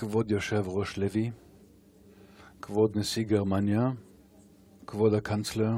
[0.00, 1.30] כבוד יושב ראש לוי,
[2.62, 3.90] כבוד נשיא גרמניה,
[4.86, 5.72] כבוד הקנצלר,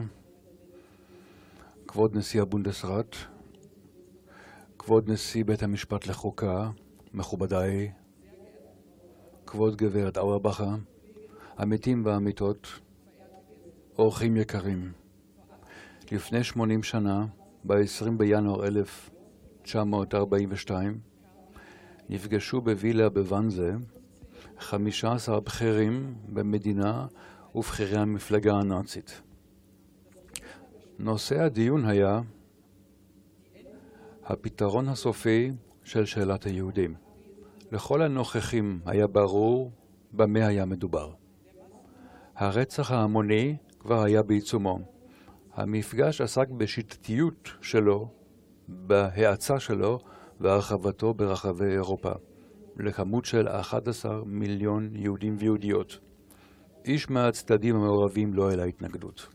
[1.89, 3.17] כבוד נשיא הבונדסראט,
[4.79, 6.71] כבוד נשיא בית המשפט לחוקה,
[7.15, 7.93] מכובדיי,
[9.47, 10.75] כבוד גברת אאורבכה,
[11.59, 12.81] עמיתים ועמיתות,
[13.99, 14.93] אורחים יקרים,
[16.13, 17.27] לפני 80 שנה,
[17.65, 20.99] ב-20 בינואר 1942,
[22.09, 23.73] נפגשו בווילה בוואנזה
[24.63, 27.07] 15 בכירים במדינה
[27.55, 29.23] ובכירי המפלגה הנאצית.
[30.99, 32.21] נושא הדיון היה
[34.25, 35.51] הפתרון הסופי
[35.85, 36.95] של שאלת היהודים.
[37.73, 39.71] לכל הנוכחים היה ברור
[40.13, 41.13] במה היה מדובר.
[42.37, 44.79] הרצח ההמוני כבר היה בעיצומו.
[45.55, 48.09] המפגש עסק בשיטתיות שלו,
[48.69, 49.99] בהאצה שלו
[50.41, 52.13] והרחבתו ברחבי אירופה,
[52.77, 55.99] לכמות של 11 מיליון יהודים ויהודיות.
[56.85, 59.29] איש מהצדדים המעורבים לא העלה התנגדות.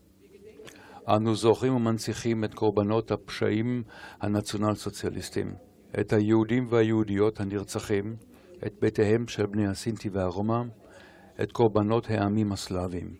[1.09, 3.83] אנו זוכרים ומנציחים את קורבנות הפשעים
[4.21, 5.53] הנציונל סוציאליסטים,
[5.99, 8.15] את היהודים והיהודיות הנרצחים,
[8.65, 10.61] את בתיהם של בני הסינטי והרומא,
[11.41, 13.15] את קורבנות העמים הסלאביים.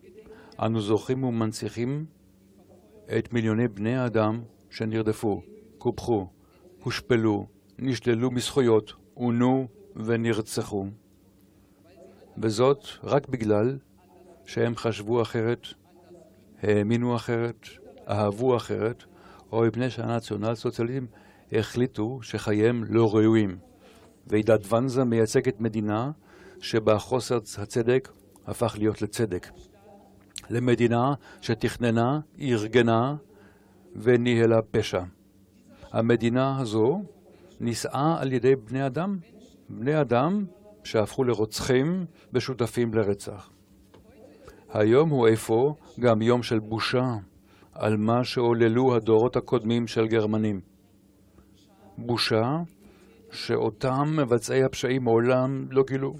[0.62, 2.04] אנו זוכרים ומנציחים
[3.18, 5.40] את מיליוני בני האדם שנרדפו,
[5.78, 6.26] קופחו,
[6.84, 7.46] הושפלו,
[7.78, 10.86] נשללו מזכויות, עונו ונרצחו.
[12.38, 13.78] וזאת רק בגלל
[14.46, 15.66] שהם חשבו אחרת,
[16.62, 17.68] האמינו אחרת,
[18.08, 19.04] אהבו אחרת,
[19.52, 21.06] או מפני שהנציונל סוציאליזם
[21.52, 23.58] החליטו שחייהם לא ראויים.
[24.26, 26.10] ועידת ואנזה מייצגת מדינה
[26.60, 28.08] שבה חוסר הצדק
[28.46, 29.48] הפך להיות לצדק.
[30.50, 33.16] למדינה שתכננה, ארגנה
[33.96, 35.02] וניהלה פשע.
[35.92, 37.02] המדינה הזו
[37.60, 39.18] נישאה על ידי בני אדם,
[39.68, 40.44] בני אדם
[40.84, 43.50] שהפכו לרוצחים ושותפים לרצח.
[44.72, 47.14] היום הוא אפוא גם יום של בושה
[47.72, 50.60] על מה שעוללו הדורות הקודמים של גרמנים.
[51.98, 52.56] בושה
[53.30, 56.14] שאותם מבצעי הפשעים מעולם לא גילו.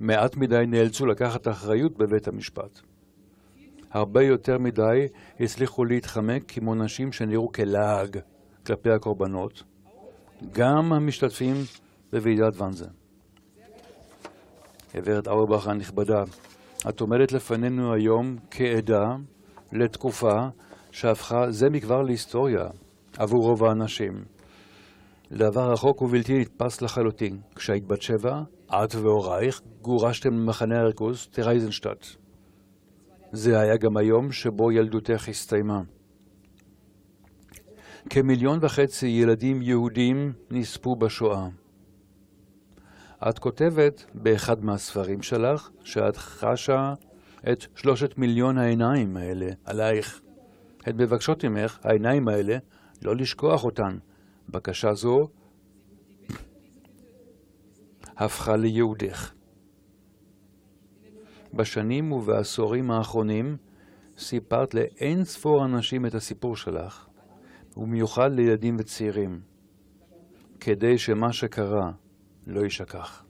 [0.00, 2.80] מעט מדי נאלצו לקחת אחריות בבית המשפט.
[3.90, 5.06] הרבה יותר מדי
[5.40, 8.18] הצליחו להתחמק כמו נשים שנראו כלעג
[8.66, 9.62] כלפי הקורבנות,
[10.52, 11.54] גם המשתתפים
[12.12, 12.86] בוועידת ואנזה.
[14.94, 16.24] גברת אורבך הנכבדה,
[16.88, 19.16] את עומדת לפנינו היום כעדה
[19.72, 20.48] לתקופה
[20.90, 22.64] שהפכה זה מכבר להיסטוריה
[23.18, 24.24] עבור רוב האנשים.
[25.32, 27.40] דבר רחוק ובלתי נתפס לחלוטין.
[27.54, 32.06] כשהיית בת שבע, את והורייך גורשתם למחנה הריכוז טרייזנשטט.
[33.32, 35.82] זה היה גם היום שבו ילדותך הסתיימה.
[38.10, 41.48] כמיליון וחצי ילדים יהודים נספו בשואה.
[43.28, 46.94] את כותבת באחד מהספרים שלך שאת חשה
[47.52, 50.20] את שלושת מיליון העיניים האלה עלייך.
[50.86, 52.58] הן מבקשות ממך, העיניים האלה,
[53.02, 53.98] לא לשכוח אותן.
[54.48, 55.28] בקשה זו
[58.16, 59.32] הפכה ליהודך.
[61.54, 63.56] בשנים ובעשורים האחרונים
[64.18, 67.06] סיפרת לאין ספור אנשים את הסיפור שלך,
[67.76, 69.40] ובמיוחד לילדים וצעירים,
[70.60, 71.92] כדי שמה שקרה
[72.46, 73.24] לא יישכח.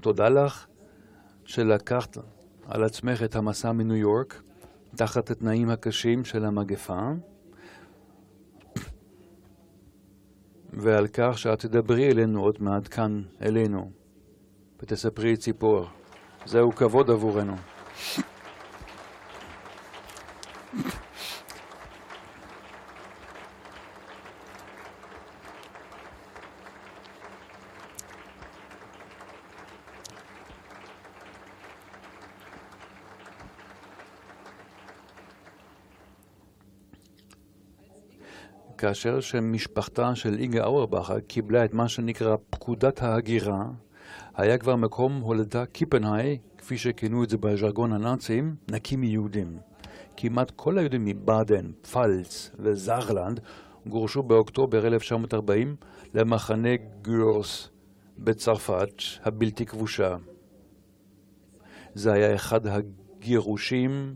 [0.00, 0.66] תודה לך
[1.44, 2.16] שלקחת
[2.66, 4.42] על עצמך את המסע מניו יורק
[4.96, 7.10] תחת התנאים הקשים של המגפה,
[10.72, 13.90] ועל כך שאת תדברי אלינו עוד מעט כאן, אלינו,
[14.82, 15.86] ותספרי ציפור.
[16.46, 17.56] זהו כבוד עבורנו.
[38.82, 43.64] כאשר שמשפחתה של איגה אורבכה קיבלה את מה שנקרא פקודת ההגירה,
[44.34, 49.58] היה כבר מקום הולדה קיפנהי, כפי שכינו את זה בז'רגון הנאצים, נקי מיהודים.
[50.16, 53.40] כמעט כל היהודים מבאדן, פלץ וזרלנד
[53.86, 55.76] גורשו באוקטובר 1940
[56.14, 57.70] למחנה גרוס
[58.18, 60.16] בצרפת הבלתי כבושה.
[61.94, 64.14] זה היה אחד הגירושים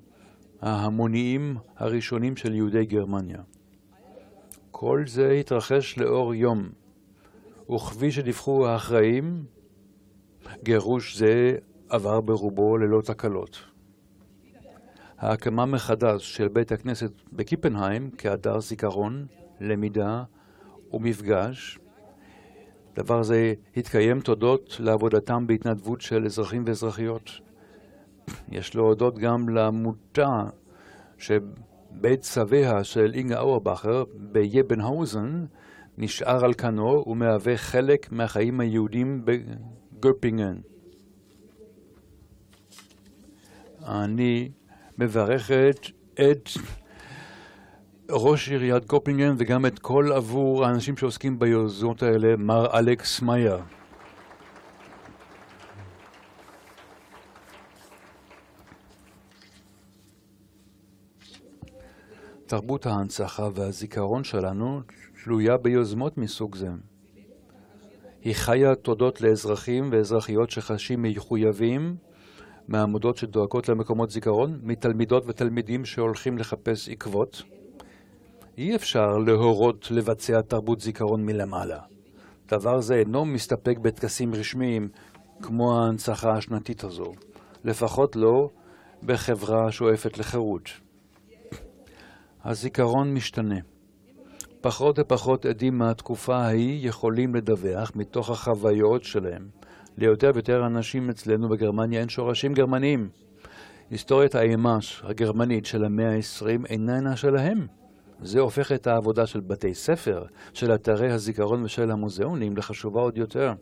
[0.62, 3.42] ההמוניים הראשונים של יהודי גרמניה.
[4.78, 6.68] כל זה התרחש לאור יום,
[7.74, 9.44] וכפי שדיווחו האחראים,
[10.62, 11.56] גירוש זה
[11.88, 13.58] עבר ברובו ללא תקלות.
[15.18, 19.26] ההקמה מחדש של בית הכנסת בקיפנהיים כאתר זיכרון,
[19.60, 20.24] למידה
[20.92, 21.78] ומפגש
[22.94, 27.30] דבר זה התקיים תודות לעבודתם בהתנדבות של אזרחים ואזרחיות.
[28.48, 30.42] יש להודות גם לעמותה
[31.96, 35.44] שבית סביה של אינגה אורבכר ביבנהאוזן
[35.98, 40.56] נשאר על כנו ומהווה חלק מהחיים היהודים בגופינגן.
[43.88, 44.50] אני
[44.98, 46.48] מברכת את
[48.10, 53.58] ראש עיריית גופינגן וגם את כל עבור האנשים שעוסקים ביוזמות האלה, מר אלכס מאייר.
[62.46, 64.80] תרבות ההנצחה והזיכרון שלנו
[65.24, 66.68] תלויה ביוזמות מסוג זה.
[68.22, 71.96] היא חיה תודות לאזרחים ואזרחיות שחשים מחויבים
[72.68, 77.42] מעמודות שדואגות למקומות זיכרון, מתלמידות ותלמידים שהולכים לחפש עקבות.
[78.58, 81.80] אי אפשר להורות לבצע תרבות זיכרון מלמעלה.
[82.48, 84.88] דבר זה אינו מסתפק בטקסים רשמיים
[85.42, 87.12] כמו ההנצחה השנתית הזו,
[87.64, 88.50] לפחות לא
[89.02, 90.85] בחברה שואפת לחירות.
[92.48, 93.58] הזיכרון משתנה.
[94.60, 99.48] פחות ופחות עדים מהתקופה ההיא יכולים לדווח מתוך החוויות שלהם.
[99.98, 103.08] ליותר ויותר אנשים אצלנו בגרמניה אין שורשים גרמניים.
[103.90, 107.66] היסטוריית האימש הגרמנית של המאה ה-20 איננה שלהם.
[108.20, 113.52] זה הופך את העבודה של בתי ספר, של אתרי הזיכרון ושל המוזיאונים לחשובה עוד יותר.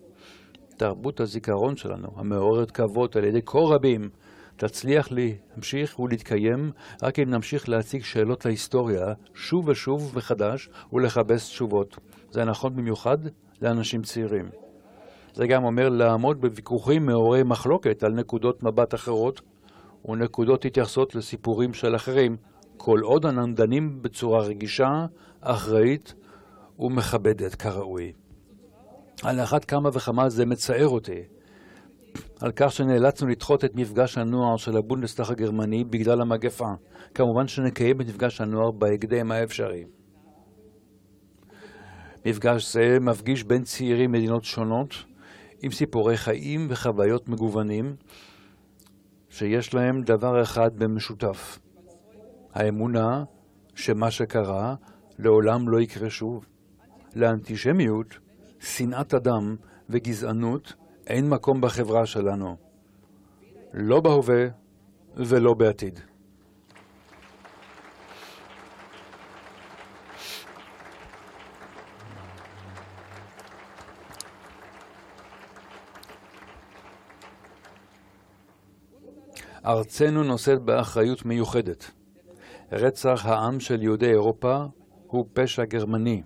[0.76, 4.08] תרבות הזיכרון שלנו, המעוררת כבוד על ידי כה רבים,
[4.56, 11.98] תצליח להמשיך ולהתקיים רק אם נמשיך להציג שאלות להיסטוריה שוב ושוב מחדש ולכבס תשובות.
[12.30, 13.18] זה נכון במיוחד
[13.62, 14.48] לאנשים צעירים.
[15.34, 19.40] זה גם אומר לעמוד בוויכוחים מעוררי מחלוקת על נקודות מבט אחרות
[20.04, 22.36] ונקודות התייחסות לסיפורים של אחרים,
[22.76, 25.06] כל עוד אנו דנים בצורה רגישה,
[25.40, 26.14] אחראית
[26.78, 28.12] ומכבדת כראוי.
[29.22, 31.22] על אחת כמה וכמה זה מצער אותי,
[32.40, 36.68] על כך שנאלצנו לדחות את מפגש הנוער של הבונדסטאח הגרמני בגלל המגפה.
[37.14, 39.84] כמובן שנקיים את מפגש הנוער בהקדם האפשרי.
[42.26, 44.94] מפגש זה מפגיש בין צעירים מדינות שונות
[45.62, 47.96] עם סיפורי חיים וחוויות מגוונים
[49.28, 51.58] שיש להם דבר אחד במשותף,
[52.52, 53.24] האמונה
[53.74, 54.74] שמה שקרה
[55.18, 56.46] לעולם לא יקרה שוב.
[57.16, 58.18] לאנטישמיות,
[58.60, 59.56] שנאת אדם
[59.90, 60.74] וגזענות
[61.06, 62.56] אין מקום בחברה שלנו,
[63.72, 64.46] לא בהווה
[65.16, 66.00] ולא בעתיד.
[79.66, 81.90] ארצנו נושאת באחריות מיוחדת.
[82.72, 84.64] רצח העם של יהודי אירופה
[85.06, 86.22] הוא פשע גרמני,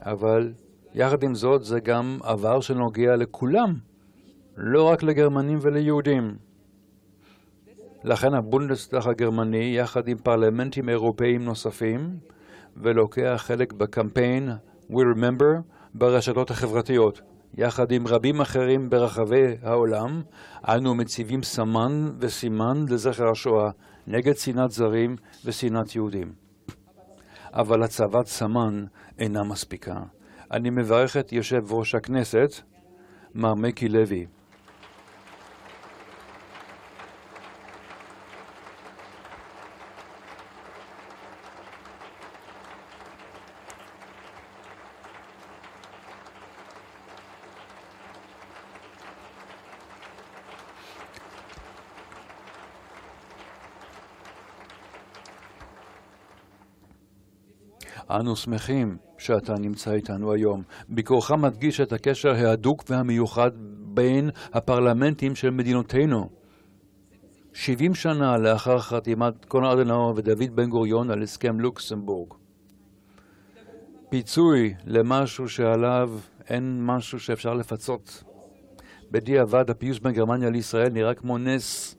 [0.00, 0.52] אבל
[0.94, 3.74] יחד עם זאת זה גם עבר שנוגע לכולם,
[4.56, 6.36] לא רק לגרמנים וליהודים.
[8.04, 12.18] לכן הבונדסטאח הגרמני, יחד עם פרלמנטים אירופאיים נוספים,
[12.76, 14.50] ולוקח חלק בקמפיין
[14.90, 15.62] We Remember
[15.94, 17.20] ברשתות החברתיות.
[17.54, 20.22] יחד עם רבים אחרים ברחבי העולם,
[20.68, 23.70] אנו מציבים סמן וסימן לזכר השואה
[24.06, 26.32] נגד שנאת זרים ושנאת יהודים.
[27.52, 28.84] אבל הצבת סמן
[29.18, 29.94] אינה מספיקה.
[30.52, 32.50] אני מברך את יושב ראש הכנסת,
[33.34, 34.26] מר מיקי לוי.
[58.10, 60.62] אנו שמחים שאתה נמצא איתנו היום.
[60.88, 63.50] ביקורך מדגיש את הקשר ההדוק והמיוחד
[63.94, 66.30] בין הפרלמנטים של מדינותינו.
[67.52, 72.34] 70 שנה לאחר חתימת קונרד אדנאו ודוד בן גוריון על הסכם לוקסמבורג.
[74.10, 76.10] פיצוי למשהו שעליו
[76.48, 78.24] אין משהו שאפשר לפצות.
[79.10, 81.96] בדיעבד הפיוס בין גרמניה לישראל נראה כמו נס.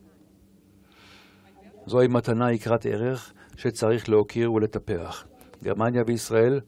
[1.86, 5.26] זוהי מתנה יקרת ערך שצריך להוקיר ולטפח.
[5.62, 6.60] גרמניה וישראל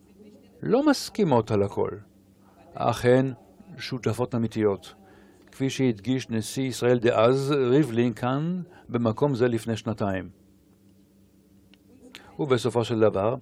[0.62, 1.90] לא מסכימות על הכל,
[2.74, 3.32] אך הן
[3.78, 4.94] שותפות אמיתיות,
[5.52, 10.28] כפי שהדגיש נשיא ישראל דאז ריבלין כאן במקום זה לפני שנתיים.
[12.38, 13.34] ובסופו של דבר,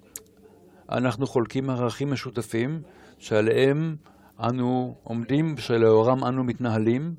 [0.90, 2.83] אנחנו חולקים ערכים משותפים
[3.19, 3.97] שעליהם
[4.40, 7.14] אנו עומדים, שלאורם אנו מתנהלים,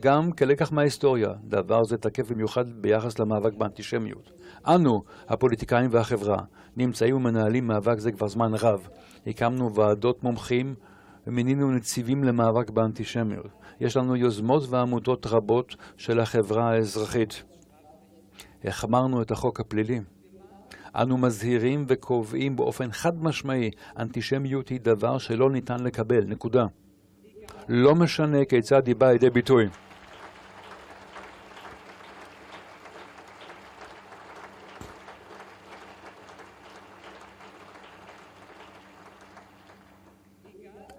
[0.00, 1.30] גם כלקח מההיסטוריה.
[1.44, 4.30] דבר זה תקף במיוחד ביחס למאבק באנטישמיות.
[4.66, 6.38] אנו, הפוליטיקאים והחברה,
[6.76, 8.88] נמצאים ומנהלים מאבק זה כבר זמן רב.
[9.26, 10.74] הקמנו ועדות מומחים
[11.26, 13.46] ומינינו נציבים למאבק באנטישמיות.
[13.80, 17.42] יש לנו יוזמות ועמותות רבות של החברה האזרחית.
[18.64, 20.00] החמרנו את החוק הפלילי.
[20.94, 26.66] אנו מזהירים וקובעים באופן חד משמעי, אנטישמיות היא דבר שלא ניתן לקבל, נקודה.
[27.68, 29.66] לא משנה כיצד היא באה לידי ביטוי.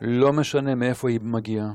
[0.02, 1.72] לא משנה מאיפה היא מגיעה.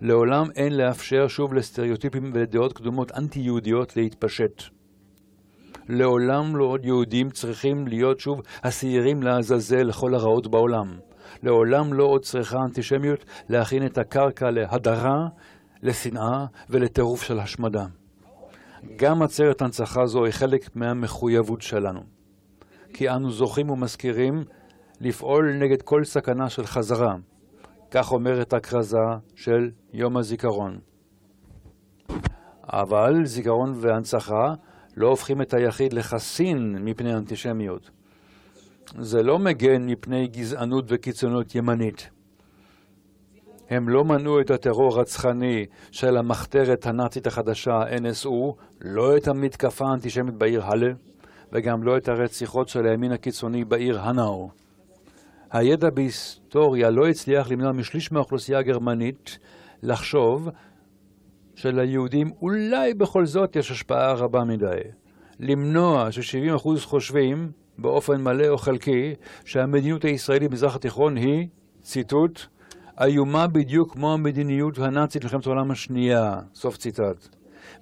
[0.00, 4.62] לעולם אין לאפשר שוב לסטריאוטיפים ולדעות קדומות אנטי-יהודיות להתפשט.
[5.88, 10.98] לעולם לא עוד יהודים צריכים להיות שוב השעירים לעזאזל לכל הרעות בעולם.
[11.42, 15.28] לעולם לא עוד צריכה אנטישמיות להכין את הקרקע להדרה,
[15.82, 17.86] לשנאה ולטירוף של השמדה.
[18.96, 22.00] גם עצרת הנצחה זו היא חלק מהמחויבות שלנו.
[22.92, 24.44] כי אנו זוכים ומזכירים
[25.00, 27.16] לפעול נגד כל סכנה של חזרה.
[27.90, 28.98] כך אומרת הכרזה
[29.34, 30.78] של יום הזיכרון.
[32.72, 34.54] אבל זיכרון והנצחה
[34.96, 37.90] לא הופכים את היחיד לחסין מפני אנטישמיות.
[38.98, 42.10] זה לא מגן מפני גזענות וקיצונות ימנית.
[43.70, 50.34] הם לא מנעו את הטרור הרצחני של המחתרת הנאצית החדשה, NSU, לא את המתקפה האנטישמית
[50.34, 50.92] בעיר הלה,
[51.52, 54.48] וגם לא את הרציחות של הימין הקיצוני בעיר הנאו.
[55.50, 59.38] הידע בהיסטוריה לא הצליח למנוע משליש מהאוכלוסייה הגרמנית
[59.82, 60.48] לחשוב
[61.54, 64.80] שליהודים אולי בכל זאת יש השפעה רבה מדי.
[65.40, 69.14] למנוע ש-70% חושבים באופן מלא או חלקי
[69.44, 71.48] שהמדיניות הישראלית במזרח התיכון היא,
[71.82, 72.40] ציטוט,
[73.00, 77.28] איומה בדיוק כמו המדיניות הנאצית במלחמת העולם השנייה, סוף ציטט.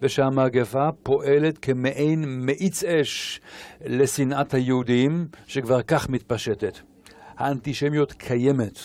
[0.03, 3.41] ושהמגפה פועלת כמעין מאיץ אש
[3.85, 6.79] לשנאת היהודים שכבר כך מתפשטת.
[7.37, 8.79] האנטישמיות קיימת.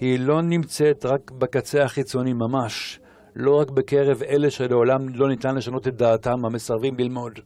[0.00, 3.00] היא לא נמצאת רק בקצה החיצוני ממש,
[3.36, 7.38] לא רק בקרב אלה שלעולם לא ניתן לשנות את דעתם המסרבים ללמוד,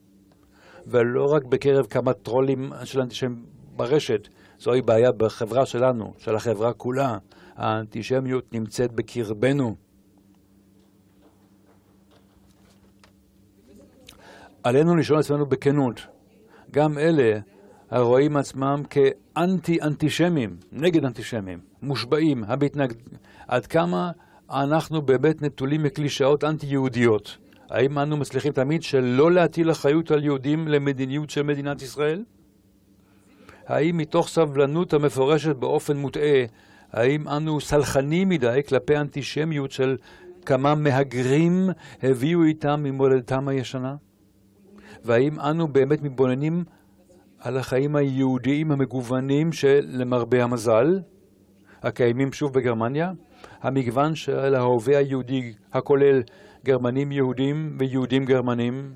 [0.87, 3.45] ולא רק בקרב כמה טרולים של אנטישמים
[3.77, 4.29] ברשת.
[4.59, 7.19] זוהי בעיה בחברה שלנו, של החברה כולה.
[7.57, 9.77] האנטישמיות נמצאת בקרבנו.
[14.63, 16.01] עלינו לשאול עצמנו בכנות,
[16.71, 17.39] גם אלה
[17.95, 22.95] הרואים עצמם כאנטי-אנטישמים, נגד אנטישמים, מושבעים, המתנגד...
[23.49, 24.11] עד כמה
[24.51, 27.39] אנחנו באמת נטולים מקלישאות אנטי-יהודיות?
[27.71, 32.25] האם אנו מצליחים תמיד שלא להטיל אחריות על יהודים למדיניות של מדינת ישראל?
[33.67, 36.45] האם מתוך סבלנות המפורשת באופן מוטעה,
[36.93, 39.97] האם אנו סלחנים מדי כלפי אנטישמיות של
[40.47, 41.71] כמה מהגרים
[42.03, 43.97] הביאו איתם ממולדתם הישנה?
[45.05, 46.65] והאם אנו באמת מתבוננים
[47.45, 51.01] על החיים היהודיים המגוונים שלמרבה המזל,
[51.83, 53.13] הקיימים שוב בגרמניה,
[53.61, 56.23] המגוון של ההווה היהודי הכולל
[56.65, 58.93] גרמנים יהודים ויהודים גרמנים,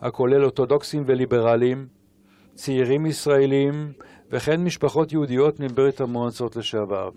[0.00, 1.86] הכולל אורתודוקסים וליברלים,
[2.54, 3.92] צעירים ישראלים
[4.30, 7.08] וכן משפחות יהודיות מברית המועצות לשעבר.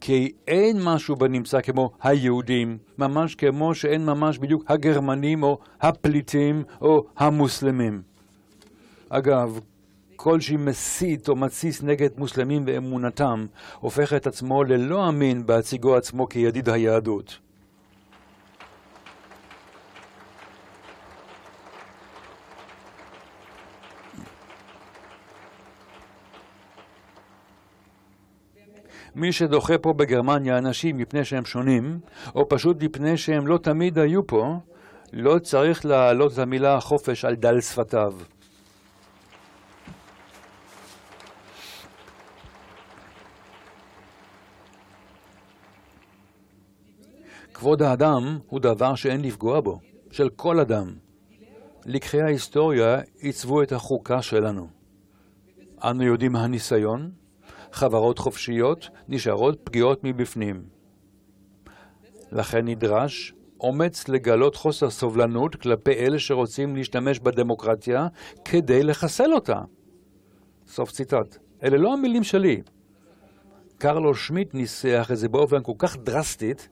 [0.00, 7.00] כי אין משהו בנמצא כמו היהודים, ממש כמו שאין ממש בדיוק הגרמנים או הפליטים או
[7.16, 8.02] המוסלמים.
[9.10, 9.60] אגב,
[10.16, 13.46] כל שמסית או מתסיס נגד מוסלמים ואמונתם,
[13.80, 17.47] הופך את עצמו ללא אמין בהציגו עצמו כידיד היהדות.
[29.14, 32.00] מי שדוחה פה בגרמניה אנשים מפני שהם שונים,
[32.34, 34.58] או פשוט מפני שהם לא תמיד היו פה,
[35.12, 38.14] לא צריך להעלות את המילה חופש על דל שפתיו.
[47.54, 50.94] כבוד האדם הוא דבר שאין לפגוע בו, של כל אדם.
[51.86, 54.68] לקחי ההיסטוריה עיצבו את החוקה שלנו.
[55.84, 57.10] אנו יודעים מהניסיון,
[57.72, 60.62] חברות חופשיות נשארות פגיעות מבפנים.
[62.32, 68.06] לכן נדרש אומץ לגלות חוסר סובלנות כלפי אלה שרוצים להשתמש בדמוקרטיה
[68.44, 69.60] כדי לחסל אותה.
[70.66, 71.38] סוף ציטט.
[71.62, 72.62] אלה לא המילים שלי.
[73.78, 76.68] קרלו שמיט ניסח את זה באופן כל כך דרסטית,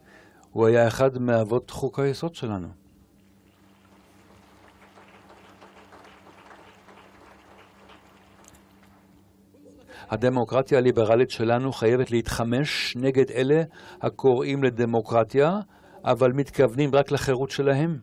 [0.50, 2.68] הוא היה אחד מאבות חוק היסוד שלנו.
[10.10, 13.62] הדמוקרטיה הליברלית שלנו חייבת להתחמש נגד אלה
[14.02, 15.60] הקוראים לדמוקרטיה,
[16.04, 17.98] אבל מתכוונים רק לחירות שלהם.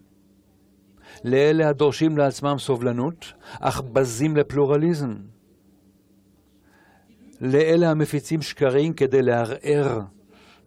[1.24, 5.14] לאלה הדורשים לעצמם סובלנות, אך בזים לפלורליזם.
[7.42, 10.00] לאלה המפיצים שקרים כדי לערער,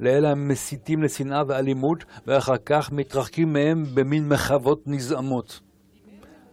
[0.00, 5.60] לאלה המסיתים לשנאה ואלימות, ואחר כך מתרחקים מהם במין מחוות נזעמות.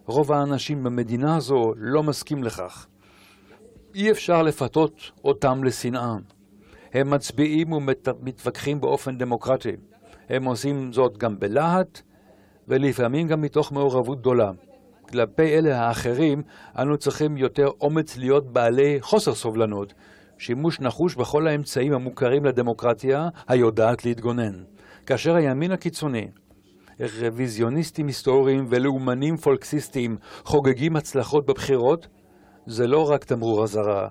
[0.05, 2.87] רוב האנשים במדינה הזו לא מסכים לכך.
[3.95, 6.15] אי אפשר לפתות אותם לשנאה.
[6.93, 9.71] הם מצביעים ומתווכחים באופן דמוקרטי.
[10.29, 12.01] הם עושים זאת גם בלהט,
[12.67, 14.51] ולפעמים גם מתוך מעורבות גדולה.
[15.09, 16.41] כלפי אלה האחרים,
[16.77, 19.93] אנו צריכים יותר אומץ להיות בעלי חוסר סובלנות,
[20.37, 24.63] שימוש נחוש בכל האמצעים המוכרים לדמוקרטיה היודעת להתגונן.
[25.05, 26.27] כאשר הימין הקיצוני,
[26.99, 32.07] רוויזיוניסטים היסטוריים ולאומנים פולקסיסטיים חוגגים הצלחות בבחירות,
[32.65, 34.07] זה לא רק תמרור אזהרה,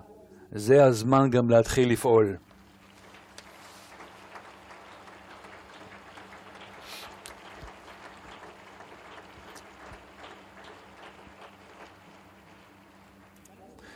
[0.51, 2.37] זה הזמן גם להתחיל לפעול.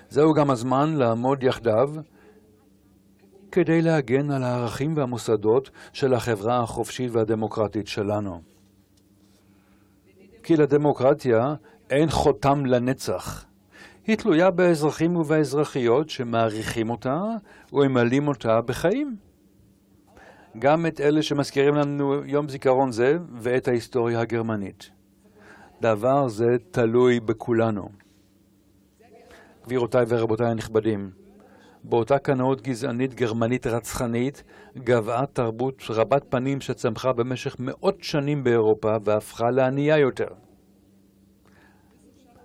[0.10, 1.89] זהו גם הזמן לעמוד יחדיו
[3.52, 8.41] כדי להגן על הערכים והמוסדות של החברה החופשית והדמוקרטית שלנו.
[10.43, 11.56] כי לדמוקרטיה
[11.89, 13.46] אין חותם לנצח.
[14.08, 17.24] היא תלויה באזרחים ובאזרחיות שמעריכים אותה
[17.74, 19.15] וממלאים אותה בחיים.
[20.60, 24.89] גם את אלה שמזכירים לנו יום זיכרון זה ואת ההיסטוריה הגרמנית.
[25.82, 27.89] דבר זה תלוי בכולנו.
[29.65, 31.12] גבירותיי ורבותיי הנכבדים,
[31.84, 34.43] באותה קנאות גזענית גרמנית רצחנית
[34.78, 40.28] גבעה תרבות רבת פנים שצמחה במשך מאות שנים באירופה והפכה לענייה יותר.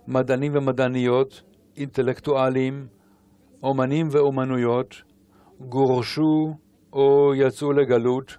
[0.07, 1.41] מדענים ומדעניות,
[1.77, 2.87] אינטלקטואלים,
[3.63, 5.01] אומנים ואומניות
[5.59, 6.53] גורשו
[6.93, 8.37] או יצאו לגלות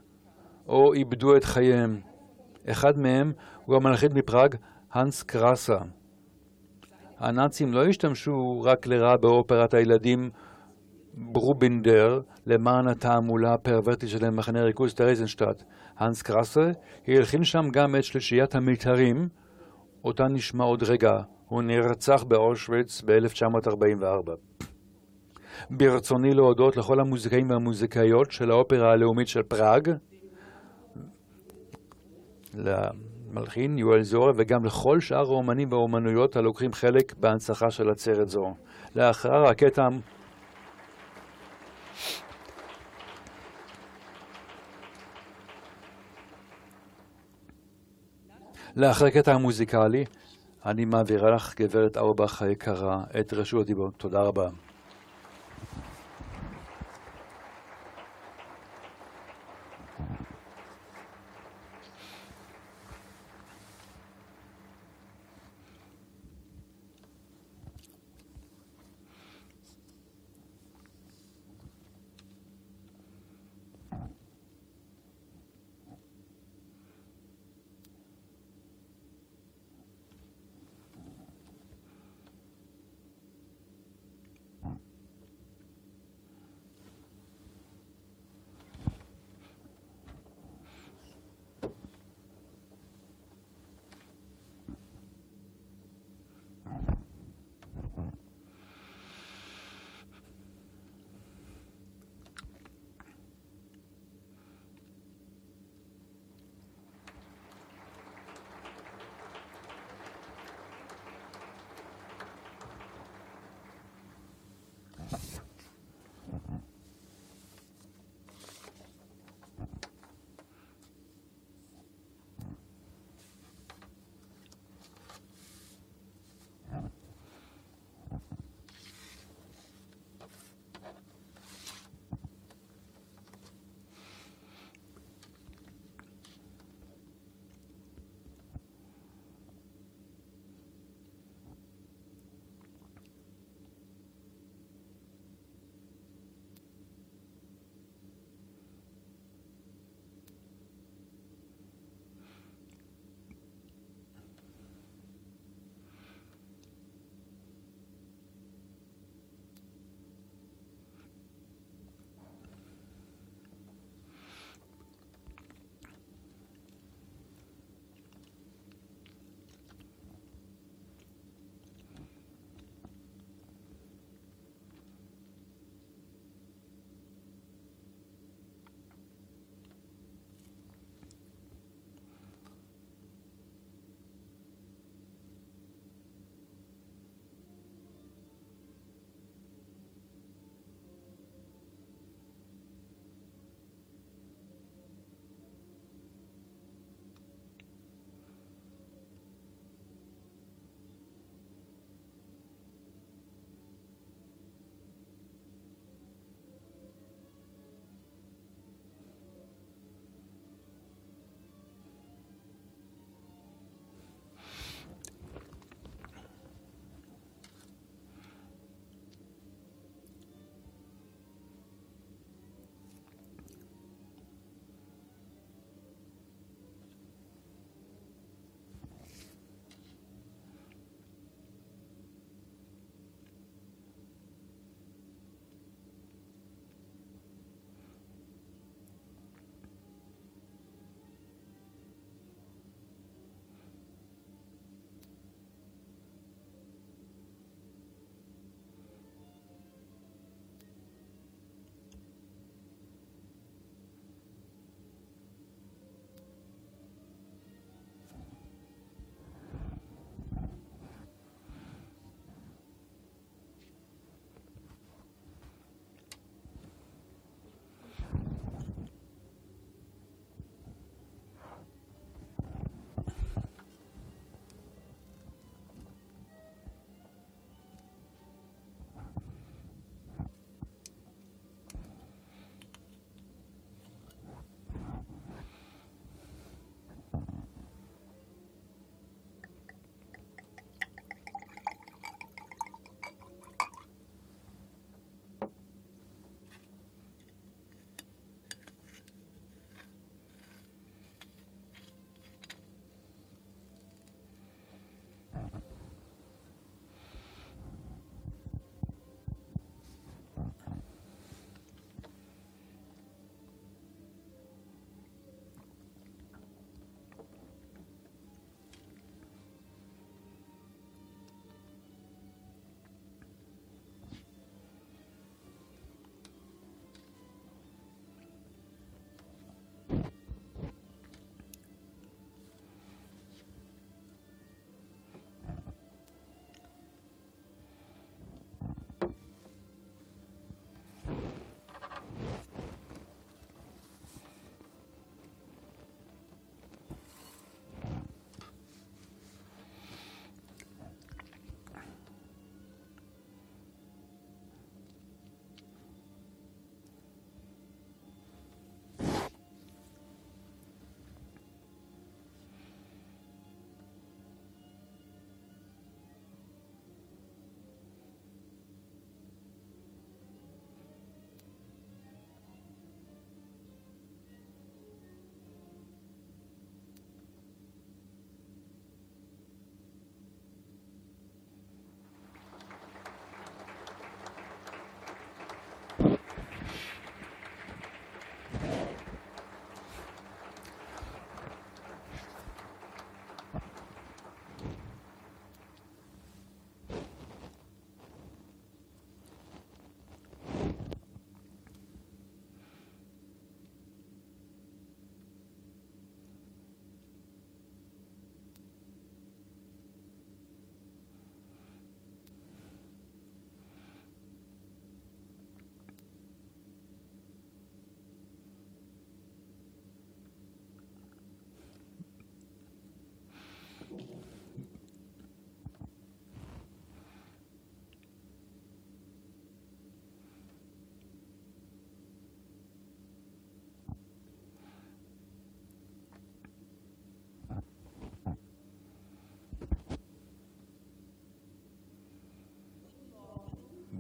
[0.68, 2.00] או איבדו את חייהם.
[2.70, 3.32] אחד מהם
[3.64, 4.54] הוא המלחין מפראג,
[4.92, 5.78] הנס קרסה.
[7.18, 10.30] הנאצים לא השתמשו רק לרעה באופרת הילדים
[11.14, 15.62] ברונדיבר למען התעמולה הפרוורטית שלהם במחנה ריכוז טרייזנשטאט.
[15.96, 16.70] האנס קרסה
[17.06, 19.28] הלחין שם גם את שלישיית המיתרים,
[20.04, 21.22] אותה נשמע עוד רגע.
[21.48, 24.30] הוא נרצח באושוויץ ב-1944.
[25.70, 29.90] ברצוני להודות לכל המוזיקאים והמוזיקאיות של האופרה הלאומית של פראג,
[32.54, 38.54] למלחין יואל זוהר וגם לכל שאר האומנים והאומנויות הלוקחים חלק בהנצחה של עצרת זו.
[38.96, 39.88] לאחר הקטע
[48.76, 50.04] לאחר הקטע המוזיקלי,
[50.66, 53.90] אני מעבירה לך, גברת אורבך היקרה, את רשות הדיבור.
[53.96, 54.48] תודה רבה.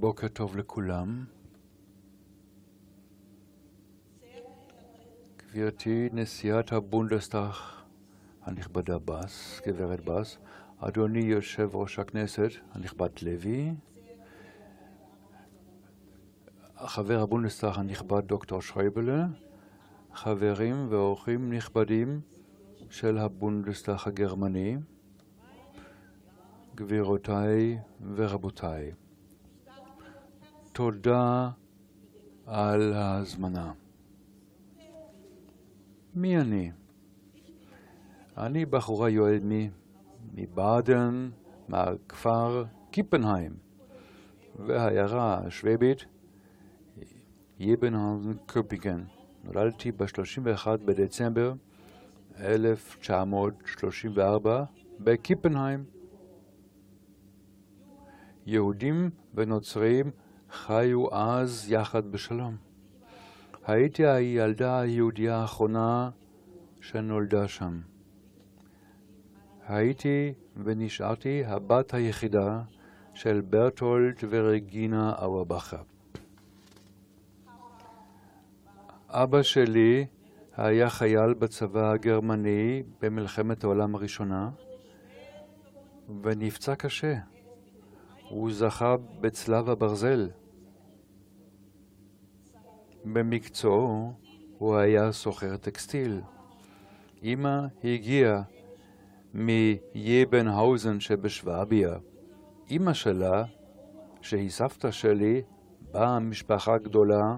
[0.04, 1.24] בוקר טוב לכולם.
[5.36, 7.52] גברתי נשיאת הבונדסטאג
[8.42, 10.38] הנכבדה בס, גברת בס,
[10.78, 13.72] אדוני יושב ראש הכנסת הנכבד לוי,
[16.76, 19.26] חבר הבונדסטאג הנכבד דוקטור שויבלה,
[20.14, 22.20] חברים ואורחים נכבדים
[22.90, 24.76] של הבונדסטאג הגרמני,
[26.74, 27.78] גבירותיי
[28.14, 28.92] ורבותיי,
[30.74, 31.50] תודה
[32.46, 33.72] על ההזמנה.
[36.14, 36.70] מי אני?
[38.36, 39.70] אני בחורה יועדמי
[40.34, 41.30] מבאדן,
[41.68, 43.52] מהכפר קיפנהיים,
[44.66, 46.04] והעיירה השוודית
[47.58, 49.04] יבנהאוזן קופיקן.
[49.44, 51.54] נולדתי ב-31 בדצמבר
[52.40, 54.64] 1934
[55.00, 55.84] בקיפנהיים.
[58.46, 60.10] יהודים ונוצרים
[60.54, 62.56] חיו אז יחד בשלום.
[63.66, 66.10] הייתי הילדה היהודייה האחרונה
[66.80, 67.80] שנולדה שם.
[69.68, 70.32] הייתי
[70.64, 72.62] ונשארתי הבת היחידה
[73.14, 75.82] של ברטולד ורגינה אוורבכה.
[79.08, 80.06] אבא שלי
[80.56, 84.50] היה חייל בצבא הגרמני במלחמת העולם הראשונה
[86.22, 87.14] ונפצע קשה.
[88.28, 90.28] הוא זכה בצלב הברזל.
[93.04, 94.12] במקצועו
[94.58, 96.20] הוא היה סוחר טקסטיל.
[97.22, 98.42] אמא הגיעה
[99.34, 101.90] מיבנהאוזן שבשוואביה.
[102.70, 103.44] אמא שלה,
[104.20, 105.42] שהיא סבתא שלי,
[105.92, 107.36] באה משפחה גדולה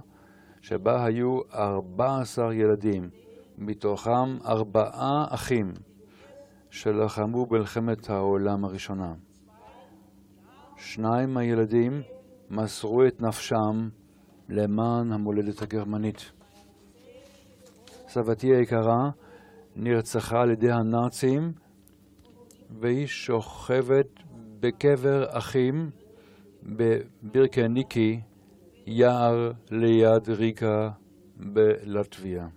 [0.61, 3.11] שבה היו 14 ילדים,
[3.59, 5.73] מתוכם ארבעה אחים
[6.71, 9.15] שלחמו במלחמת העולם הראשונה.
[10.77, 12.03] שניים מהילדים
[12.51, 13.89] מסרו את נפשם
[14.49, 16.33] למען המולדת הגרמנית.
[18.09, 19.11] סבתי היקרה
[19.77, 21.53] נרצחה על ידי הנאצים
[22.81, 24.07] והיא שוכבת
[24.61, 25.91] בקבר אחים
[26.63, 28.21] בבירקניקי,
[28.87, 30.91] יער ליד ריקה
[31.37, 32.49] בלטביה.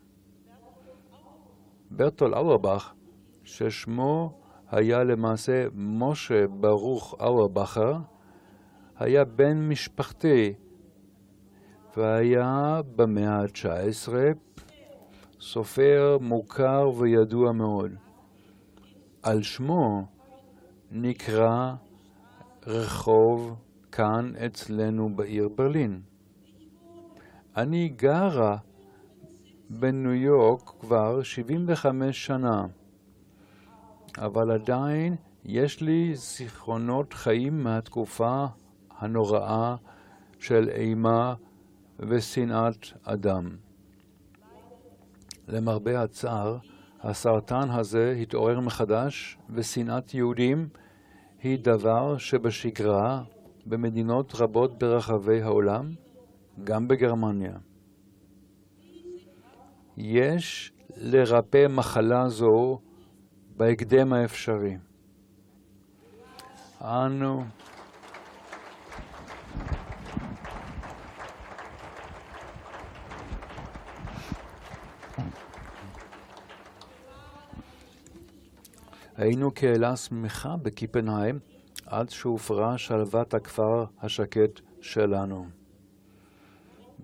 [1.92, 2.94] ברטול אוורבך,
[3.44, 4.40] ששמו
[4.72, 7.98] היה למעשה משה ברוך אוורבכר,
[8.98, 10.54] היה בן משפחתי
[11.98, 14.14] והיה במאה ה-19
[15.40, 17.92] סופר מוכר וידוע מאוד.
[19.24, 20.06] על שמו
[20.92, 21.74] נקרא
[22.68, 23.56] רחוב
[23.92, 26.02] כאן אצלנו בעיר ברלין.
[27.58, 28.58] אני גרה
[29.70, 32.66] בניו יורק כבר 75 שנה,
[34.18, 38.46] אבל עדיין יש לי זיכרונות חיים מהתקופה
[38.98, 39.76] הנוראה
[40.40, 41.34] של אימה
[42.00, 43.50] ושנאת אדם.
[45.48, 46.58] למרבה הצער,
[47.02, 50.70] הסרטן הזה התעורר מחדש, ושנאת יהודים
[51.44, 53.24] היא דבר שבשגרה
[53.66, 55.94] במדינות רבות ברחבי העולם,
[56.64, 57.58] גם בגרמניה.
[59.98, 62.80] יש לרפא מחלה זו
[63.58, 64.78] בהקדם האפשרי.
[66.82, 67.44] אנו
[79.20, 81.40] היינו קהילה שמחה בקיפנהיים
[81.86, 85.48] עד שהופרה שלוות הכפר השקט שלנו.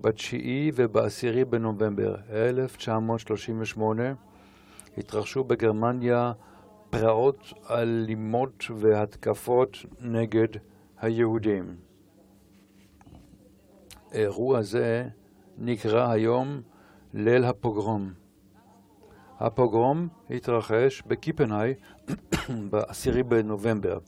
[0.00, 4.02] בתשיעי ובעשירי בנובמבר 1938
[4.98, 6.32] התרחשו בגרמניה
[6.90, 10.48] פרעות אלימות והתקפות נגד
[11.00, 11.76] היהודים.
[14.12, 15.08] אירוע זה
[15.58, 16.60] נקרא היום
[17.14, 18.25] ליל הפוגרום.
[19.40, 21.74] הפוגרום התרחש בקיפנהי
[22.70, 23.98] ב-10 בנובמבר.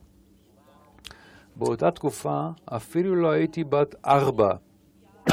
[1.57, 4.55] באותה תקופה אפילו לא הייתי בת ארבע.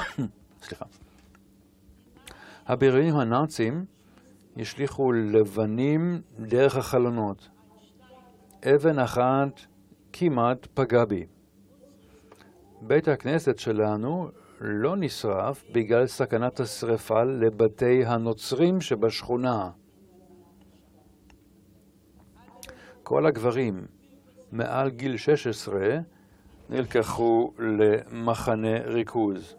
[0.64, 0.86] סליחה.
[2.68, 3.86] הבריונים הנאצים
[4.58, 7.50] השליכו לבנים דרך החלונות.
[8.66, 9.62] אבן אחת
[10.14, 11.26] כמעט פגע בי.
[12.82, 14.30] בית הכנסת שלנו
[14.62, 19.70] לא נשרף בגלל סכנת השרפה לבתי הנוצרים שבשכונה.
[23.08, 23.86] כל הגברים
[24.52, 25.80] מעל גיל 16
[26.70, 29.56] נלקחו למחנה ריכוז.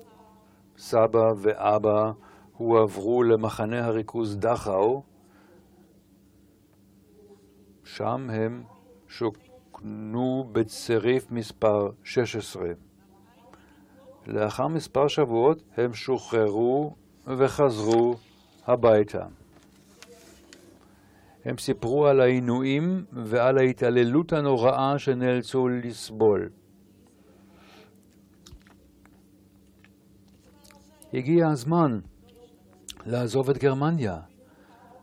[0.76, 2.10] סבא ואבא
[2.56, 5.02] הועברו למחנה הריכוז דכאו,
[7.84, 8.62] שם הם
[9.08, 12.68] שוכנו בצריף מספר 16.
[14.26, 16.94] לאחר מספר שבועות הם שוחררו
[17.26, 18.14] וחזרו
[18.66, 19.26] הביתה.
[21.46, 26.48] הם סיפרו על העינויים ועל ההתעללות הנוראה שנאלצו לסבול.
[31.14, 32.00] הגיע הזמן
[33.06, 34.18] לעזוב את גרמניה.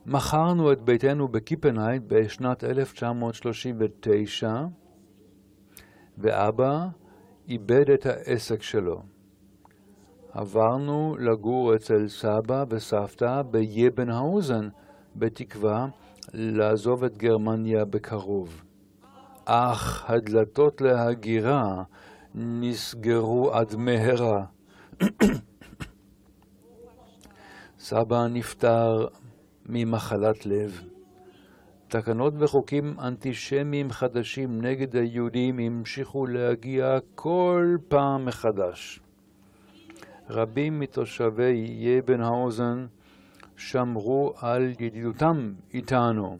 [0.06, 4.66] מכרנו את ביתנו בקיפנייט בשנת 1939,
[6.18, 6.88] ואבא
[7.48, 9.02] איבד את העסק שלו.
[10.32, 14.70] עברנו לגור אצל סבא וסבתא ביבנהאוזן,
[15.16, 15.88] בתקווה
[16.34, 18.64] לעזוב את גרמניה בקרוב.
[19.46, 21.84] אך הדלתות להגירה
[22.36, 24.46] נסגרו עד מהרה.
[27.80, 29.08] סבא נפטר
[29.66, 30.82] ממחלת לב.
[31.88, 39.00] תקנות וחוקים אנטישמיים חדשים נגד היהודים המשיכו להגיע כל פעם מחדש.
[40.30, 42.86] רבים מתושבי יבנהאוזן
[43.58, 46.38] שמרו על ידידותם איתנו.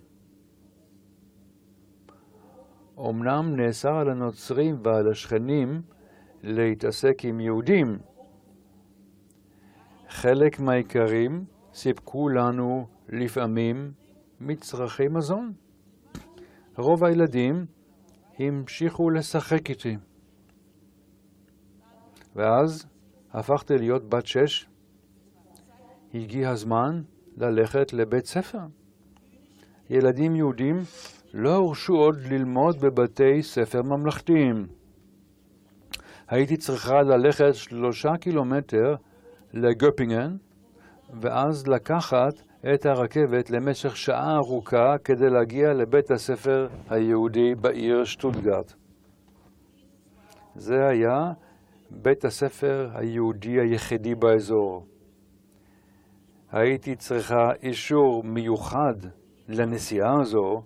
[3.00, 5.82] אמנם נאסר על הנוצרים ועל השכנים
[6.44, 7.98] להתעסק עם יהודים.
[10.10, 13.92] חלק מהאיכרים סיפקו לנו לפעמים
[14.40, 15.54] מצרכי מזון.
[16.78, 17.66] רוב הילדים
[18.40, 19.98] המשיכו לשחק איתי.
[22.36, 22.88] ואז
[23.32, 24.73] הפכתי להיות בת שש.
[26.14, 27.02] הגיע הזמן
[27.38, 28.60] ללכת לבית ספר.
[29.90, 30.76] ילדים יהודים
[31.34, 34.68] לא הורשו עוד ללמוד בבתי ספר ממלכתיים.
[36.28, 38.96] הייתי צריכה ללכת שלושה קילומטר
[39.54, 40.36] לגופינגן,
[41.22, 42.34] ואז לקחת
[42.74, 48.66] את הרכבת למשך שעה ארוכה כדי להגיע לבית הספר היהודי בעיר שטוטגרד.
[50.56, 51.32] זה היה
[51.92, 54.93] בית הספר היהודי היחידי באזור.
[56.54, 58.94] הייתי צריכה אישור מיוחד
[59.50, 60.64] לנסיעה הזו,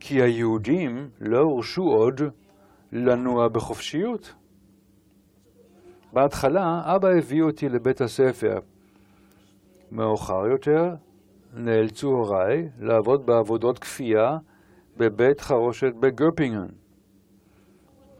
[0.00, 2.20] כי היהודים לא הורשו עוד
[2.92, 4.34] לנוע בחופשיות.
[6.12, 8.58] בהתחלה אבא הביא אותי לבית הספר.
[9.92, 10.94] מאוחר יותר
[11.54, 14.38] נאלצו הוריי לעבוד בעבודות כפייה
[14.96, 16.66] בבית חרושת בגרפינגן.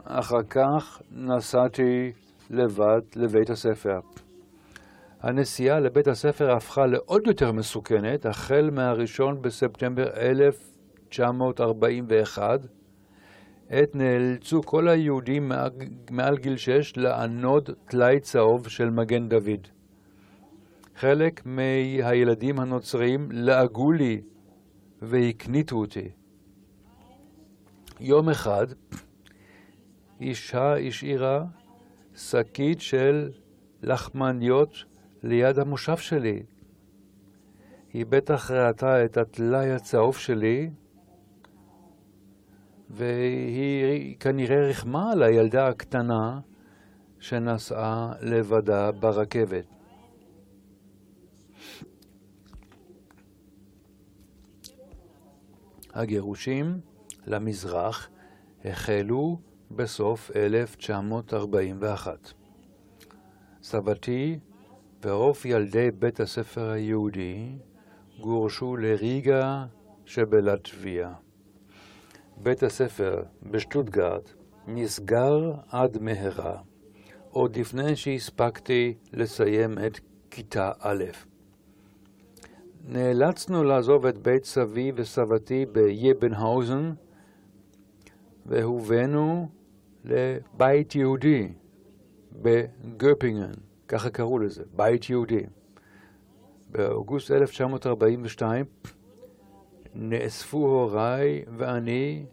[0.05, 2.13] אחר כך נסעתי
[2.51, 4.01] לבד לבית הספר.
[5.25, 12.61] הנסיעה לבית הספר הפכה לעוד יותר מסוכנת החל מה-1 בספטמבר 1941,
[13.69, 15.53] עת נאלצו כל היהודים
[16.11, 19.69] מעל גיל 6 לענוד טלאי צהוב של מגן דוד.
[20.97, 24.21] חלק מהילדים הנוצרים לעגו לי
[25.03, 26.09] והקניטו אותי.
[28.01, 28.67] יום אחד
[30.21, 31.45] אישה השאירה
[32.15, 33.31] שקית של
[33.83, 34.85] לחמניות
[35.25, 36.43] ליד המושב שלי.
[37.93, 40.71] היא בטח ראתה את הטלאי הצהוב שלי,
[42.91, 46.41] והיא כנראה ריחמה על הילדה הקטנה
[47.19, 49.65] שנסעה לבדה ברכבת.
[55.93, 56.81] הגירושים
[57.27, 58.09] למזרח
[58.65, 59.39] החלו
[59.71, 62.33] בסוף 1941.
[63.63, 64.39] סבתי
[65.05, 67.59] ורוב ילדי בית הספר היהודי
[68.21, 69.65] גורשו לריגה
[70.05, 71.13] שבלטביה.
[72.37, 74.23] בית הספר בשטוטגרד
[74.67, 76.57] נסגר עד מהרה,
[77.31, 80.01] עוד לפני שהספקתי לסיים את
[80.31, 81.05] כיתה א'.
[82.85, 86.93] נאלצנו לעזוב את בית סבי וסבתי ביבנהאוזן
[88.47, 89.49] והובאנו
[90.05, 91.49] לבית יהודי
[92.33, 93.74] בגופינגן.
[93.89, 95.43] ככה קראו לזה, בית יהודי.
[96.71, 98.67] באוגוסט 1942
[99.95, 102.27] נאספו הוריי ואני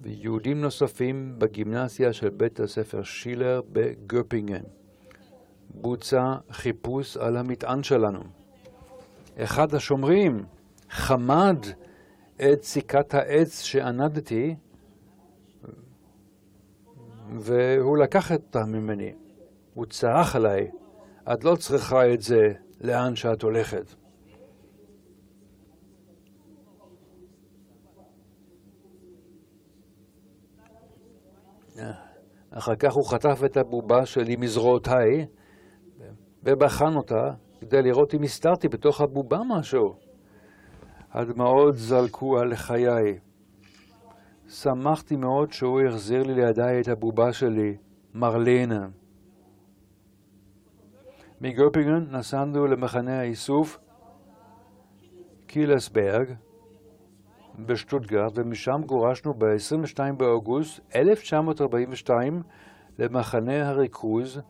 [0.00, 4.62] ויהודים נוספים בגימנסיה של בית הספר שילר בגופינגן.
[5.74, 8.20] בוצע חיפוש על המטען שלנו.
[9.36, 10.44] אחד השומרים
[10.90, 11.56] חמד
[12.36, 14.54] את סיכת העץ שענדתי,
[17.38, 19.12] והוא לקח אותה ממני.
[19.74, 20.70] הוא צרח עליי,
[21.32, 23.94] את לא צריכה את זה לאן שאת הולכת.
[32.50, 35.26] אחר כך הוא חטף את הבובה שלי מזרועותיי
[36.42, 39.94] ובחן אותה כדי לראות אם הסתרתי בתוך הבובה משהו.
[41.10, 43.18] הדמעות זלקו על חיי.
[44.48, 47.76] שמחתי מאוד שהוא החזיר לי לידיי את הבובה שלי
[48.14, 48.88] מרלינה.
[51.44, 53.78] מגופינגן נסענו למחנה האיסוף
[55.46, 56.34] קילסברג
[57.58, 62.42] בשטוטגרד, ומשם גורשנו ב-22 באוגוסט 1942
[62.98, 64.40] למחנה הריכוז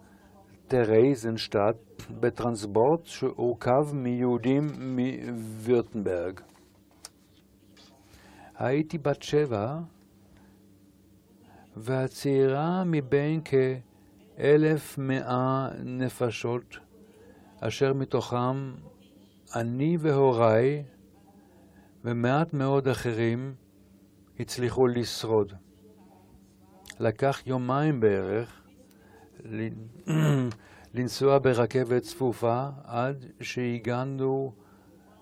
[0.67, 1.77] טרייזנשטאט
[2.21, 6.41] בטרנספורט שהורכב מיהודים מווירטנברג.
[8.59, 9.67] הייתי בת שבע
[11.77, 13.55] והצעירה מבין כ...
[14.39, 16.79] 1,100 נפשות,
[17.61, 18.75] אשר מתוכם
[19.57, 20.85] אני והוריי
[22.05, 23.55] ומעט מאוד אחרים
[24.41, 25.53] הצליחו לשרוד.
[27.01, 28.63] לקח יומיים בערך
[30.95, 34.53] לנסוע ברכבת צפופה עד שהגענו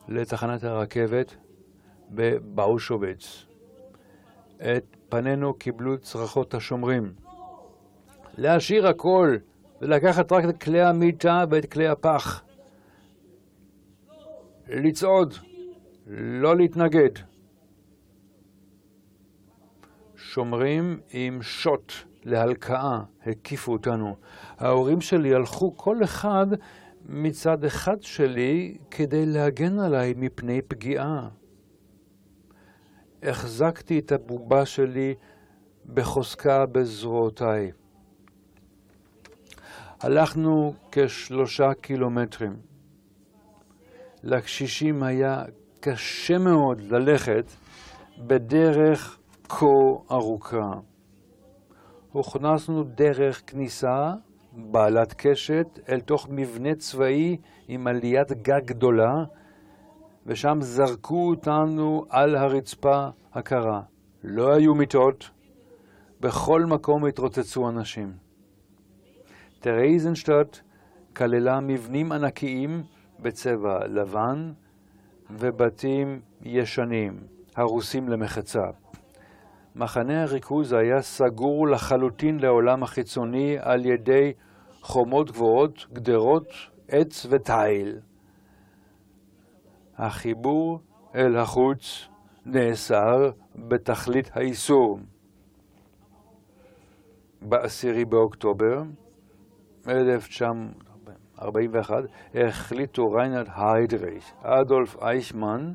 [0.08, 1.36] לתחנת הרכבת
[2.10, 3.46] בבאושוביץ.
[4.56, 7.12] את פנינו קיבלו צרחות השומרים.
[8.40, 9.36] להשאיר הכל
[9.80, 12.44] ולקחת רק את כלי המיטה ואת כלי הפח.
[14.68, 15.34] לצעוד,
[16.06, 17.10] לא להתנגד.
[20.16, 21.92] שומרים עם שוט
[22.24, 24.16] להלקאה הקיפו אותנו.
[24.58, 26.46] ההורים שלי הלכו כל אחד
[27.04, 31.28] מצד אחד שלי כדי להגן עליי מפני פגיעה.
[33.22, 35.14] החזקתי את הבובה שלי
[35.94, 37.70] בחוזקה בזרועותיי.
[40.02, 42.56] הלכנו כשלושה קילומטרים.
[44.22, 45.44] לקשישים היה
[45.80, 47.44] קשה מאוד ללכת
[48.18, 49.66] בדרך כה
[50.10, 50.72] ארוכה.
[52.12, 54.12] הוכנסנו דרך כניסה
[54.52, 57.36] בעלת קשת אל תוך מבנה צבאי
[57.68, 59.24] עם עליית גג גדולה,
[60.26, 63.80] ושם זרקו אותנו על הרצפה הקרה.
[64.24, 65.30] לא היו מיטות,
[66.20, 68.29] בכל מקום התרוצצו אנשים.
[69.60, 70.60] טרייזנשטאט
[71.16, 72.82] כללה מבנים ענקיים
[73.20, 74.52] בצבע לבן
[75.30, 77.20] ובתים ישנים,
[77.56, 78.64] הרוסים למחצה.
[79.76, 84.32] מחנה הריכוז היה סגור לחלוטין לעולם החיצוני על ידי
[84.80, 86.48] חומות גבוהות, גדרות,
[86.88, 87.98] עץ ותיל.
[89.96, 90.80] החיבור
[91.14, 92.08] אל החוץ
[92.46, 94.98] נאסר בתכלית האיסור.
[97.48, 98.82] ב-10 באוקטובר
[99.88, 101.94] 1941
[102.34, 105.72] החליטו ריינרד היידריך, אדולף אייכמן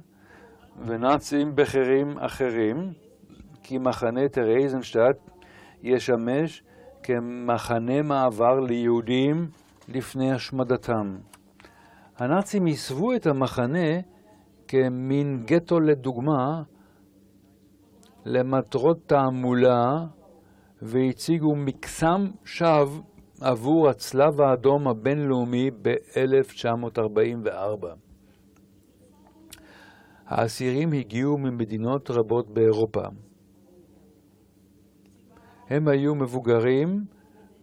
[0.86, 2.94] ונאצים בכירים אחרים
[3.64, 5.18] כי מחנה טרייזנשטט
[5.84, 6.64] ישמש
[7.04, 9.48] כמחנה מעבר ליהודים
[9.88, 11.18] לפני השמדתם.
[12.18, 14.00] הנאצים הסבו את המחנה
[14.68, 16.64] כמין גטו לדוגמה
[18.26, 19.86] למטרות תעמולה
[20.82, 23.02] והציגו מקסם שווא
[23.42, 27.88] עבור הצלב האדום הבינלאומי ב-1944.
[30.26, 33.02] האסירים הגיעו ממדינות רבות באירופה.
[35.70, 37.06] הם היו מבוגרים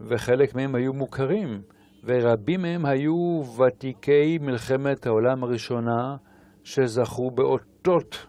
[0.00, 1.62] וחלק מהם היו מוכרים,
[2.04, 6.16] ורבים מהם היו ותיקי מלחמת העולם הראשונה
[6.64, 8.26] שזכו באותות.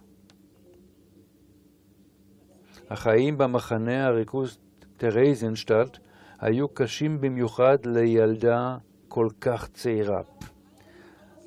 [2.89, 4.59] החיים במחנה הריכוז
[4.97, 5.97] טרייזנשטט
[6.43, 8.77] היו קשים במיוחד לילדה
[9.07, 10.21] כל כך צעירה.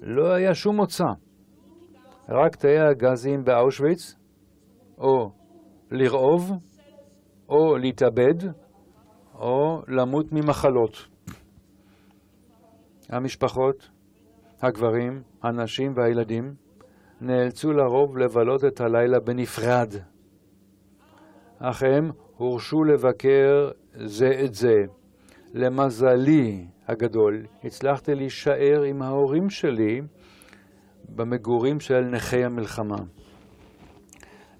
[0.02, 1.04] לא היה שום מוצא,
[2.28, 4.14] רק תאי הגזים באושוויץ,
[4.98, 5.30] או
[5.90, 6.50] לרעוב,
[7.48, 8.34] או להתאבד,
[9.34, 11.06] או למות ממחלות.
[13.08, 13.90] המשפחות,
[14.62, 16.54] הגברים, הנשים והילדים
[17.20, 19.94] נאלצו לרוב לבלות את הלילה בנפרד,
[21.58, 23.70] אך הם הורשו לבקר
[24.04, 24.84] זה את זה.
[25.54, 30.00] למזלי הגדול, הצלחתי להישאר עם ההורים שלי
[31.08, 32.98] במגורים של נכי המלחמה.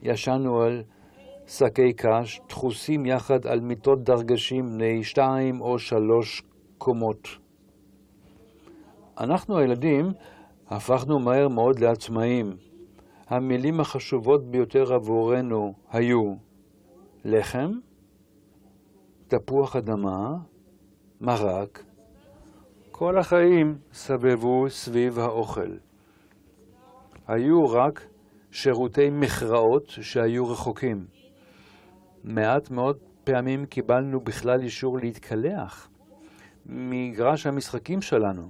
[0.03, 0.83] ישנו על
[1.47, 6.43] שקי קש, דחוסים יחד על מיטות דרגשים בני שתיים או שלוש
[6.79, 7.29] קומות.
[9.21, 10.13] אנחנו הילדים
[10.69, 12.57] הפכנו מהר מאוד לעצמאים.
[13.29, 16.35] המילים החשובות ביותר עבורנו היו
[17.25, 17.71] לחם,
[19.29, 20.29] תפוח אדמה,
[21.21, 21.85] מרק.
[22.91, 25.77] כל החיים סבבו סביב האוכל.
[27.29, 28.07] היו רק
[28.51, 31.07] שירותי מכרעות שהיו רחוקים.
[32.25, 35.89] מעט מאוד פעמים קיבלנו בכלל אישור להתקלח.
[36.67, 38.49] מגרש המשחקים שלנו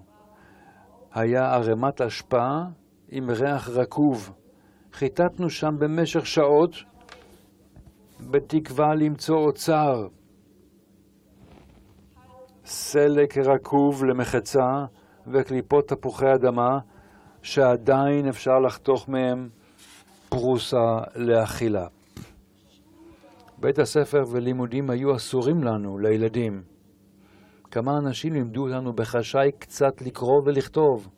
[1.15, 2.49] היה ערימת אשפה
[3.09, 4.33] עם ריח רקוב.
[4.93, 6.75] חיטטנו שם במשך שעות
[8.31, 10.07] בתקווה למצוא אוצר.
[12.69, 14.85] סלק רקוב למחצה
[15.27, 16.79] וקליפות תפוחי אדמה
[17.43, 19.49] שעדיין אפשר לחתוך מהם
[20.29, 21.87] פרוסה לאכילה.
[23.59, 26.63] בית הספר ולימודים היו אסורים לנו, לילדים.
[27.71, 31.09] כמה אנשים לימדו אותנו בחשאי קצת לקרוא ולכתוב.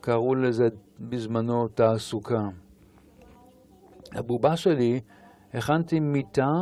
[0.00, 0.68] קראו לזה
[1.00, 2.48] בזמנו תעסוקה.
[4.12, 5.00] הבובה שלי,
[5.54, 6.52] הכנתי מיטה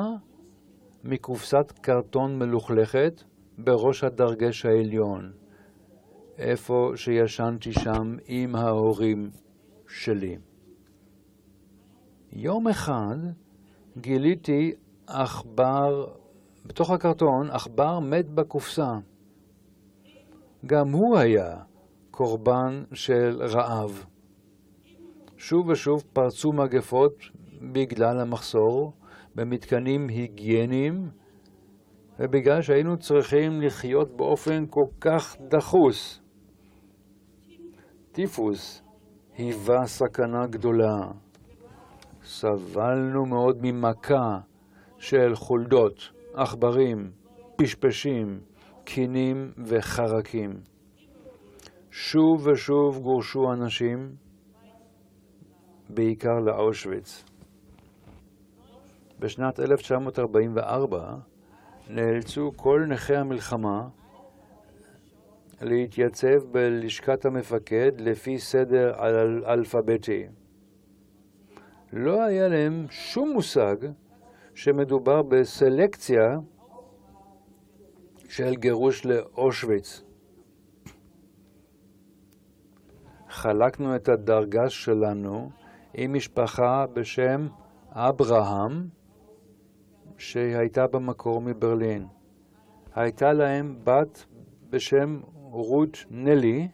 [1.05, 3.22] מקופסת קרטון מלוכלכת
[3.59, 5.32] בראש הדרגש העליון,
[6.38, 9.30] איפה שישנתי שם עם ההורים
[9.88, 10.36] שלי.
[12.32, 13.16] יום אחד
[13.98, 14.72] גיליתי
[15.07, 16.07] עכבר,
[16.66, 18.90] בתוך הקרטון, עכבר מת בקופסה.
[20.66, 21.57] גם הוא היה
[22.11, 24.05] קורבן של רעב.
[25.36, 27.14] שוב ושוב פרצו מגפות
[27.72, 28.92] בגלל המחסור
[29.35, 31.09] במתקנים היגייניים
[32.18, 36.20] ובגלל שהיינו צריכים לחיות באופן כל כך דחוס.
[38.12, 38.82] טיפוס
[39.37, 41.11] היווה סכנה גדולה.
[42.24, 44.39] סבלנו מאוד ממכה
[44.99, 47.11] של חולדות, עכברים,
[47.57, 48.41] פשפשים,
[48.85, 50.51] קינים וחרקים.
[51.91, 54.14] שוב ושוב גורשו אנשים,
[55.89, 57.24] בעיקר לאושוויץ.
[59.24, 61.14] בשנת 1944
[61.90, 63.88] נאלצו כל נכי המלחמה
[65.60, 68.94] להתייצב בלשכת המפקד לפי סדר
[69.46, 70.26] אלפביתי.
[71.92, 73.76] לא היה להם שום מושג
[74.54, 76.38] שמדובר בסלקציה
[78.28, 80.02] של גירוש לאושוויץ.
[83.28, 85.50] חלקנו את הדרגה שלנו
[85.94, 87.48] עם משפחה בשם
[87.90, 88.88] אברהם,
[90.18, 92.06] שהייתה במקור מברלין.
[92.94, 94.24] הייתה להם בת
[94.70, 96.68] בשם רות נלי,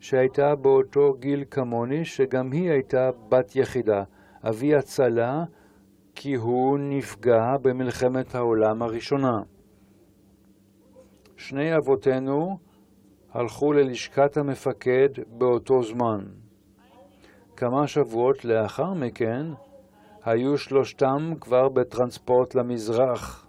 [0.00, 4.04] שהייתה באותו גיל כמוני, שגם היא הייתה בת יחידה.
[4.48, 5.44] אבי הצלה
[6.14, 9.42] כי הוא נפגע במלחמת העולם הראשונה.
[11.36, 12.58] שני אבותינו
[13.30, 16.24] הלכו ללשכת המפקד באותו זמן.
[17.56, 19.46] כמה שבועות לאחר מכן
[20.24, 23.46] היו שלושתם כבר בטרנספורט למזרח.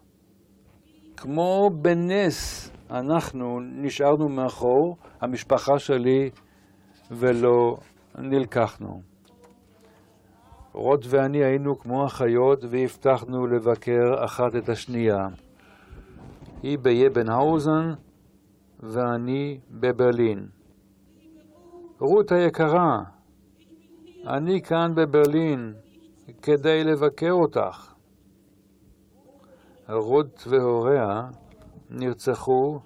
[1.17, 6.29] כמו בנס אנחנו נשארנו מאחור, המשפחה שלי,
[7.11, 7.77] ולא
[8.17, 9.01] נלקחנו.
[10.73, 15.27] רוט ואני היינו כמו אחיות והבטחנו לבקר אחת את השנייה.
[16.63, 17.93] היא ביבנהאוזן
[18.79, 20.47] ואני בברלין.
[21.99, 22.99] רות היקרה,
[24.27, 25.73] אני כאן בברלין
[26.45, 27.93] כדי לבקר אותך.
[29.89, 31.21] רות והוריה
[31.89, 32.79] נרצחו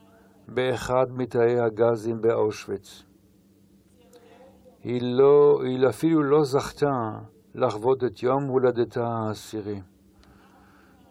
[0.48, 3.04] באחד מתאי הגזים באושוויץ.
[4.84, 7.20] היא, לא, היא אפילו לא זכתה
[7.56, 9.82] לחוות את יום הולדתה העשירי.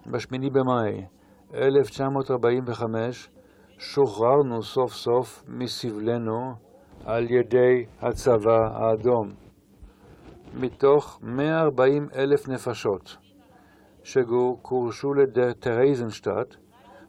[0.06, 1.06] ב-8 במאי
[1.54, 3.28] 1945
[3.78, 6.54] שוחררנו סוף סוף מסבלנו
[7.04, 9.45] על ידי הצבא האדום.
[10.56, 13.16] מתוך 140 אלף נפשות
[14.02, 16.56] שגורשו לטרייזנשטט,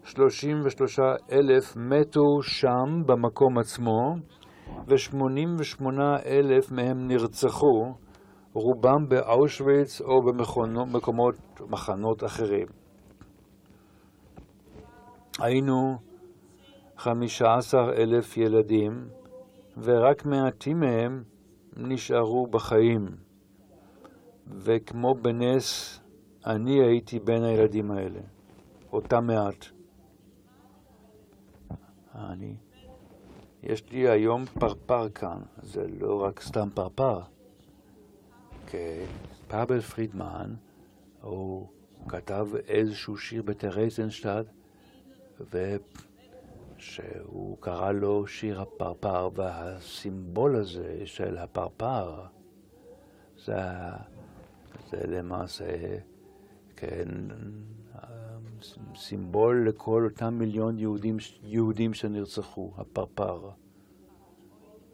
[0.03, 0.99] 33
[1.31, 4.15] אלף מתו שם במקום עצמו,
[4.87, 5.83] ו-88
[6.25, 7.93] אלף מהם נרצחו,
[8.53, 11.35] רובם באושוויץ או במקומות,
[11.69, 12.67] מחנות אחרים.
[15.39, 15.97] היינו
[16.97, 18.91] 15 אלף ילדים,
[19.77, 21.23] ורק מעטים מהם
[21.77, 23.26] נשארו בחיים.
[24.51, 25.99] וכמו בנס,
[26.45, 28.19] אני הייתי בין הילדים האלה,
[28.93, 29.65] אותם מעט.
[32.15, 32.55] אני,
[33.63, 37.21] יש לי היום פרפר כאן, זה לא רק סתם פרפר.
[38.67, 39.05] כן,
[39.47, 40.53] פאבל פרידמן,
[41.21, 41.67] הוא
[42.07, 44.43] כתב איזשהו שיר בטרייזנשטד,
[46.77, 52.25] ושהוא קרא לו שיר הפרפר, והסימבול הזה של הפרפר,
[53.45, 53.55] זה,
[54.91, 55.97] זה למעשה,
[56.75, 57.07] כן,
[58.95, 63.49] סימבול לכל אותם מיליון יהודים, יהודים שנרצחו, הפרפר.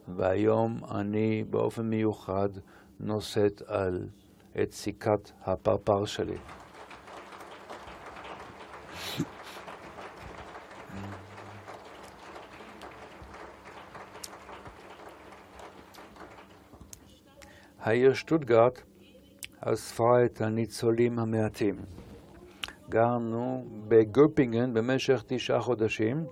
[0.08, 2.48] והיום אני באופן מיוחד
[3.00, 4.08] נושאת על
[4.62, 6.36] את סיכת הפרפר שלי.
[17.80, 18.72] העיר שטוטגרד
[19.66, 21.76] אספה את הניצולים המעטים.
[22.88, 26.24] גרנו בגופינגן במשך תשעה חודשים,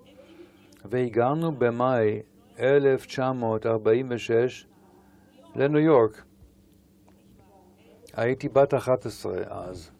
[0.85, 2.23] והגענו במאי
[2.61, 4.67] 1946
[5.57, 6.23] לניו יורק.
[8.15, 9.91] הייתי בת 11 אז.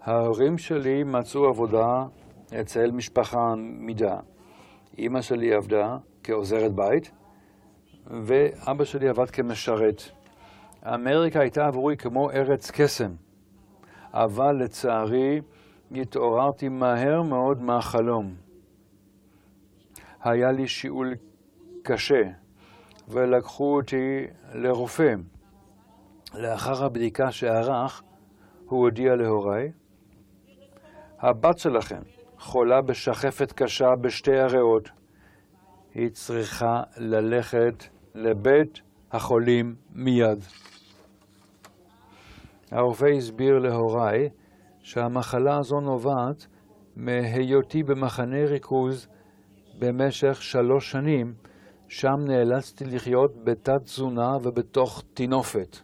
[0.00, 2.04] ההורים שלי מצאו עבודה
[2.60, 4.16] אצל משפחה מידה.
[4.98, 7.10] אימא שלי עבדה כעוזרת בית,
[8.06, 10.02] ואבא שלי עבד כמשרת.
[10.94, 13.14] אמריקה הייתה עבורי כמו ארץ קסם,
[14.12, 15.40] אבל לצערי
[15.90, 18.34] התעוררתי מהר מאוד מהחלום.
[20.22, 21.14] היה לי שיעול
[21.82, 22.22] קשה,
[23.08, 25.14] ולקחו אותי לרופא.
[26.34, 28.02] לאחר הבדיקה שערך,
[28.66, 29.72] הוא הודיע להוריי,
[31.18, 32.02] הבת שלכם
[32.38, 34.90] חולה בשחפת קשה בשתי הריאות.
[35.94, 37.84] היא צריכה ללכת
[38.14, 38.80] לבית
[39.12, 40.38] החולים מיד.
[42.70, 44.28] הרופא הסביר להוריי
[44.80, 46.46] שהמחלה הזו נובעת
[46.96, 49.08] מהיותי במחנה ריכוז
[49.78, 51.34] במשך שלוש שנים,
[51.88, 55.76] שם נאלצתי לחיות בתת-תזונה ובתוך טינופת.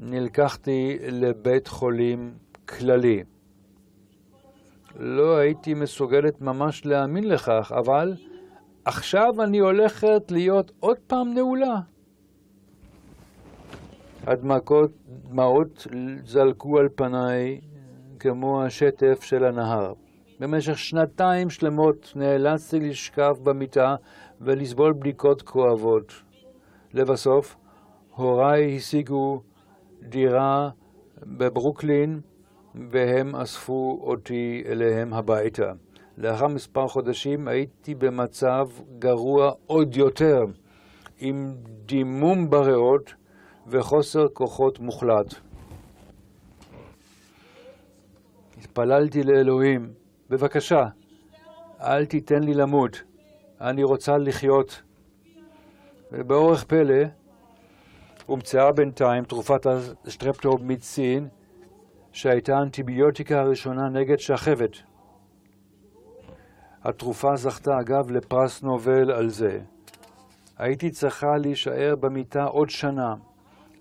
[0.00, 2.34] נלקחתי לבית חולים
[2.68, 3.22] כללי.
[4.96, 8.14] לא הייתי מסוגלת ממש להאמין לכך, אבל
[8.84, 11.76] עכשיו אני הולכת להיות עוד פעם נעולה.
[14.26, 15.86] הדמעות דמעות
[16.24, 17.60] זלקו על פניי
[18.18, 19.92] כמו השטף של הנהר.
[20.40, 23.96] במשך שנתיים שלמות נאלצתי לשכב במיטה
[24.40, 26.12] ולסבול בדיקות כואבות.
[26.94, 27.56] לבסוף,
[28.14, 29.42] הוריי השיגו
[30.02, 30.70] דירה
[31.22, 32.20] בברוקלין
[32.90, 35.72] והם אספו אותי אליהם הביתה.
[36.18, 38.68] לאחר מספר חודשים הייתי במצב
[38.98, 40.44] גרוע עוד יותר,
[41.18, 41.54] עם
[41.86, 43.14] דימום בריאות
[43.66, 45.34] וחוסר כוחות מוחלט.
[48.58, 49.92] התפללתי לאלוהים,
[50.30, 50.86] בבקשה,
[51.80, 53.02] אל תיתן לי למות,
[53.60, 54.82] אני רוצה לחיות.
[56.12, 57.04] ובאורך פלא
[58.26, 61.28] הומצאה בינתיים תרופת הסטרפטומיצין,
[62.12, 64.76] שהייתה האנטיביוטיקה הראשונה נגד שחבת.
[66.84, 69.60] התרופה זכתה אגב לפרס נובל על זה.
[70.58, 73.14] הייתי צריכה להישאר במיטה עוד שנה,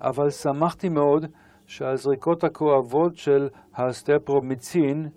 [0.01, 1.25] אבל שמחתי מאוד
[1.65, 5.09] שהזריקות הכואבות של הסטפרומיצין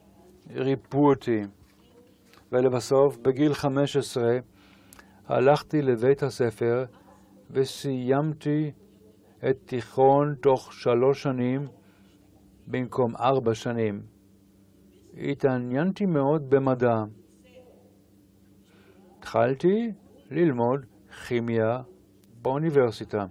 [0.51, 1.43] ריפו אותי.
[2.53, 4.39] ולבסוף, בגיל 15,
[5.27, 6.85] הלכתי לבית הספר
[7.51, 8.71] וסיימתי
[9.51, 11.67] את תיכון תוך שלוש שנים
[12.67, 14.03] במקום ארבע שנים.
[15.17, 17.05] התעניינתי מאוד במדע.
[19.19, 19.93] התחלתי
[20.31, 20.87] ללמוד
[21.27, 21.79] כימיה
[22.43, 23.27] באוניברסיטה.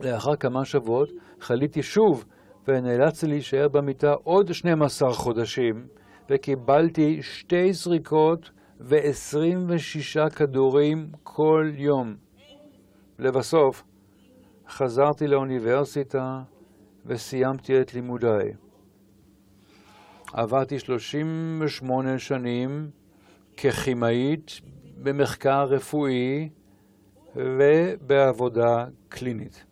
[0.00, 1.08] לאחר כמה שבועות
[1.40, 2.24] חליתי שוב
[2.68, 5.86] ונאלצתי להישאר במיטה עוד 12 חודשים
[6.30, 12.14] וקיבלתי שתי זריקות ו-26 כדורים כל יום.
[13.18, 13.82] לבסוף,
[14.68, 16.42] חזרתי לאוניברסיטה
[17.06, 18.52] וסיימתי את לימודיי.
[20.32, 22.90] עברתי 38 שנים
[23.56, 24.60] ככימאית
[25.02, 26.48] במחקר רפואי
[27.36, 29.69] ובעבודה קלינית.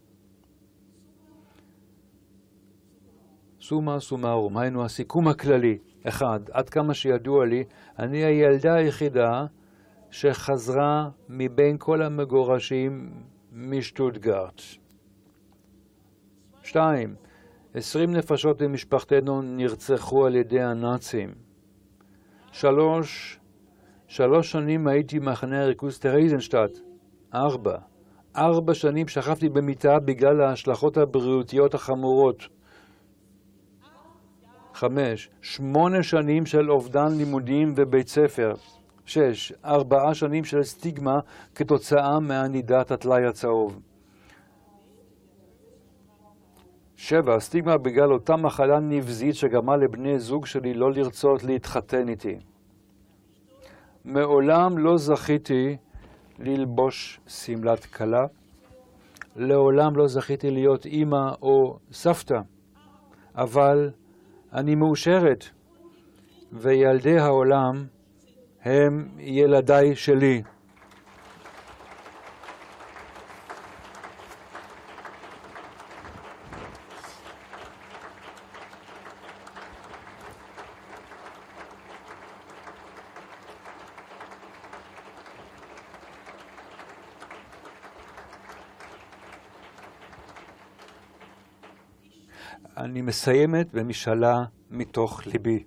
[3.68, 5.78] summa summarum, היינו הסיכום הכללי.
[6.08, 7.64] אחד, עד כמה שידוע לי,
[7.98, 9.44] אני הילדה היחידה
[10.10, 13.10] שחזרה מבין כל המגורשים
[13.52, 14.62] משטוטגרט.
[16.62, 17.14] שתיים,
[17.74, 21.34] עשרים נפשות במשפחתנו נרצחו על ידי הנאצים.
[22.52, 23.40] שלוש,
[24.06, 26.78] שלוש שנים הייתי במחנה הריכוז טרייזנשטט.
[27.34, 27.78] ארבע,
[28.36, 32.57] ארבע שנים שכבתי במיטה בגלל ההשלכות הבריאותיות החמורות.
[34.78, 38.54] חמש, שמונה שנים של אובדן לימודים ובית ספר.
[39.04, 41.20] שש, ארבעה שנים של סטיגמה
[41.54, 43.80] כתוצאה מענידת הטלאי הצהוב.
[46.96, 52.36] שבע, סטיגמה בגלל אותה מחלה נבזית שגרמה לבני זוג שלי לא לרצות להתחתן איתי.
[54.04, 55.76] מעולם לא זכיתי
[56.38, 58.26] ללבוש שמלת כלה,
[59.36, 62.40] לעולם לא זכיתי להיות אימא או סבתא,
[63.36, 63.90] אבל
[64.52, 65.44] אני מאושרת,
[66.52, 67.84] וילדי העולם
[68.62, 70.42] הם ילדיי שלי.
[93.18, 95.64] מסיימת במשאלה מתוך ליבי.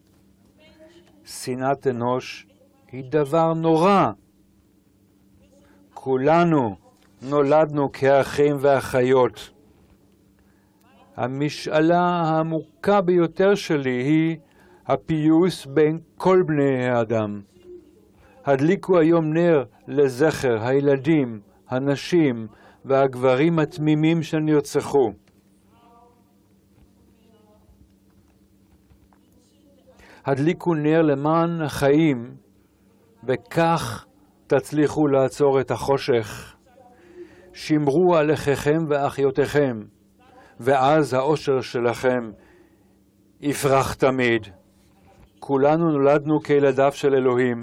[1.25, 2.47] שנאת אנוש
[2.91, 4.11] היא דבר נורא.
[5.93, 6.75] כולנו
[7.21, 9.49] נולדנו כאחים ואחיות.
[11.15, 14.37] המשאלה העמוקה ביותר שלי היא
[14.87, 17.41] הפיוס בין כל בני האדם.
[18.45, 21.39] הדליקו היום נר לזכר הילדים,
[21.69, 22.47] הנשים
[22.85, 25.13] והגברים התמימים שנרצחו.
[30.26, 32.36] הדליקו נר למען החיים,
[33.24, 34.05] וכך
[34.47, 36.55] תצליחו לעצור את החושך.
[37.53, 39.80] שמרו על אחיכם ואחיותיכם,
[40.59, 42.32] ואז האושר שלכם
[43.41, 44.47] יפרח תמיד.
[45.39, 47.57] כולנו נולדנו כילדיו של אלוהים.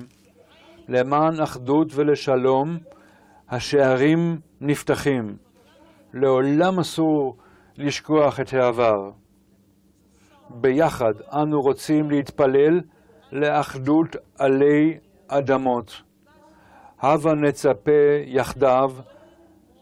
[0.88, 2.76] למען אחדות ולשלום
[3.48, 5.36] השערים נפתחים.
[6.14, 7.36] לעולם אסור
[7.78, 9.10] לשכוח את העבר.
[10.50, 12.80] ביחד אנו רוצים להתפלל
[13.32, 16.02] לאחדות עלי אדמות.
[17.00, 17.90] הבה נצפה
[18.26, 18.92] יחדיו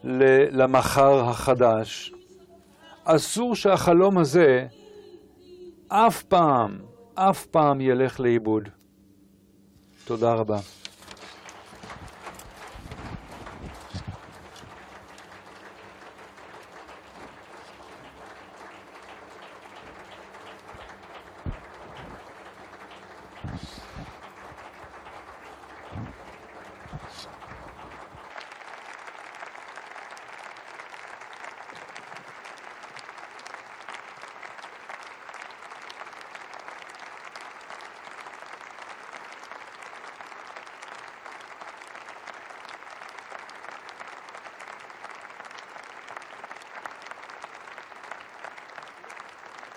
[0.05, 2.13] למחר החדש.
[3.05, 4.67] אסור שהחלום הזה
[5.89, 6.79] אף פעם,
[7.15, 8.69] אף פעם ילך לאיבוד.
[10.05, 10.59] תודה רבה.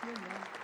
[0.10, 0.59] Vielen Dank.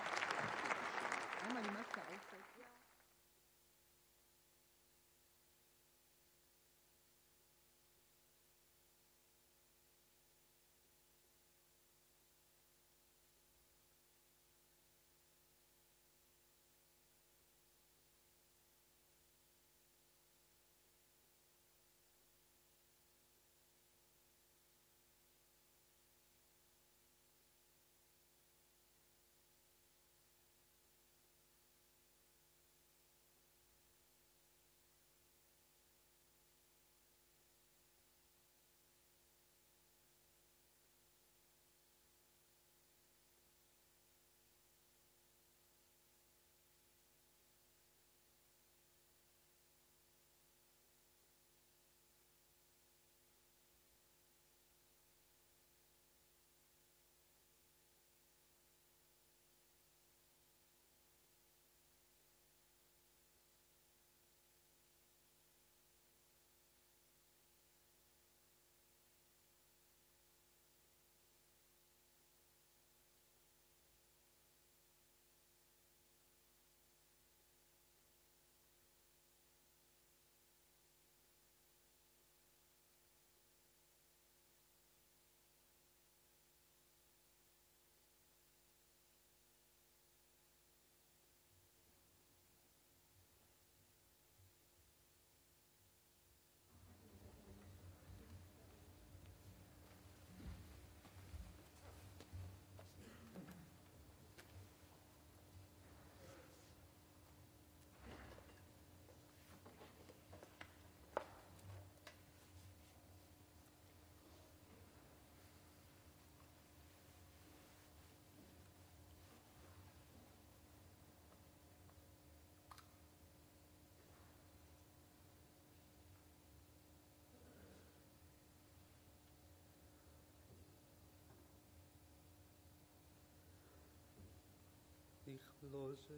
[135.36, 136.14] Ich lose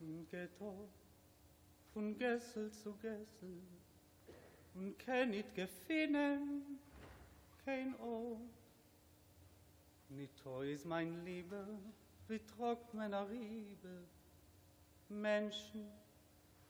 [0.00, 0.86] im Ghetto
[1.94, 3.62] von Gessel zu Gessel
[4.74, 6.78] und kenn nit gefinnen
[7.64, 8.40] kein Ort.
[10.10, 10.30] Nit
[10.64, 11.66] is mein Liebe,
[12.28, 14.04] wie trock meiner Riebe,
[15.08, 15.90] Menschen,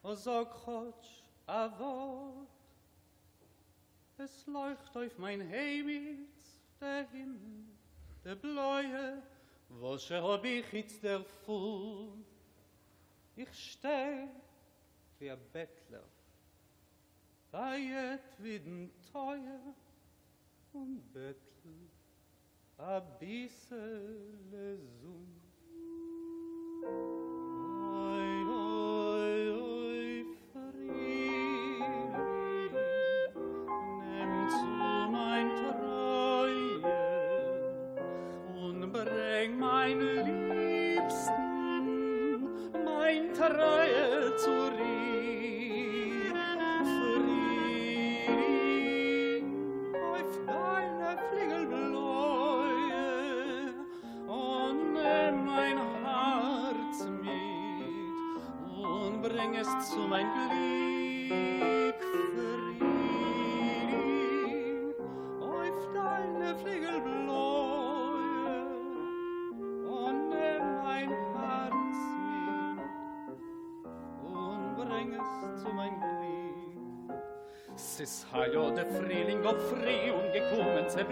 [0.05, 2.49] o so krotsch a Wort.
[4.19, 7.65] Es leucht auf mein Heimitz, der Himmel,
[8.25, 9.21] der Bläue,
[9.81, 12.13] wo sche hob ich jetzt der Fuhl.
[13.37, 14.29] Ich steh
[15.19, 16.05] wie a Bettler,
[17.51, 19.75] Bayet wie den Teuer
[20.73, 21.89] und Bettel,
[22.79, 25.43] a bissele Sohn.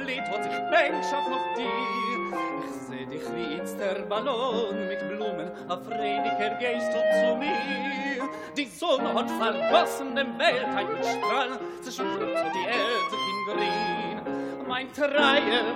[0.01, 2.65] Zerblit hat sich Menschheit noch dir.
[2.65, 8.29] Ich seh dich wie ins der Ballon mit Blumen, a Friediker gehst du zu mir.
[8.57, 14.69] Die Sonne hat vergossen dem Welt ein Strahl, sie schwirrt zu die Erde in Grün.
[14.69, 15.75] Mein Treier,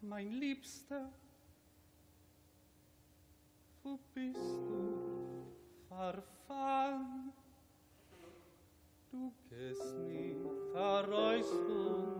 [0.00, 1.08] mein Liebster,
[3.82, 5.46] wo bist du
[5.88, 7.32] verfallen?
[9.16, 10.36] du gehst nicht,
[10.76, 12.15] אַ רייסטע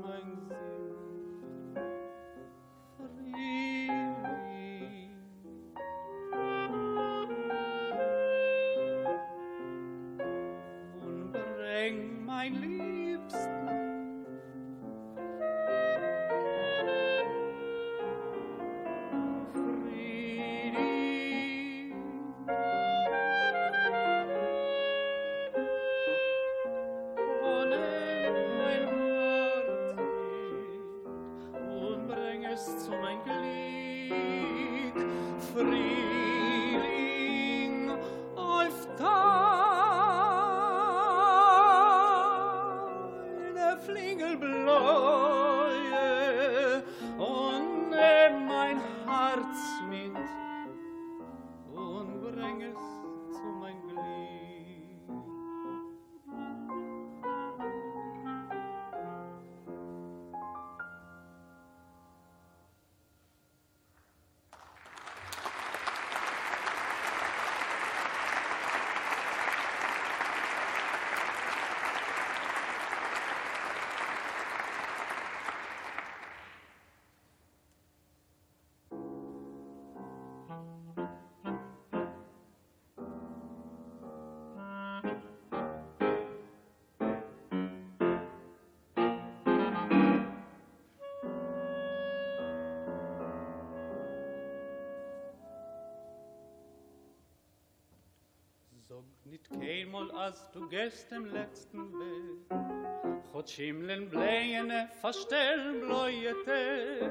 [98.96, 103.24] Sog nit keinmal as du gest im letzten Weg.
[103.30, 107.10] Chot schimlen bläjene verstellen bläujete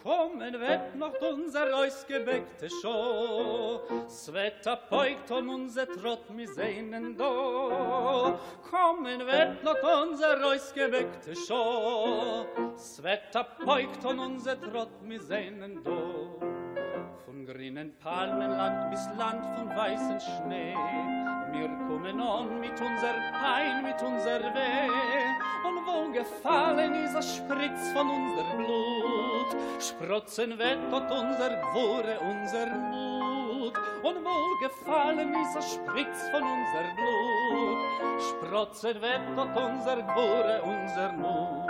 [0.00, 8.38] Kommen wird noch unser ausgeweckte Show Sveta poigt on unser Trott mi seinen do
[8.70, 12.46] Kommen wird noch unser ausgeweckte Show
[12.76, 16.21] Sveta poigt on unser Trott mi seinen do
[17.52, 20.74] grünen Palmenland bis Land von weißen Schnee.
[21.52, 24.88] Wir kommen on mit unser Pein, mit unser Weh.
[25.68, 33.74] Und wo gefallen ist ein Spritz von unser Blut Sprotzen wettert unser Gwure, unser Mut.
[34.02, 41.61] Und wo gefallen ist ein Spritz von unser Blut Sprotzen wettert unser Gwure, unser Mut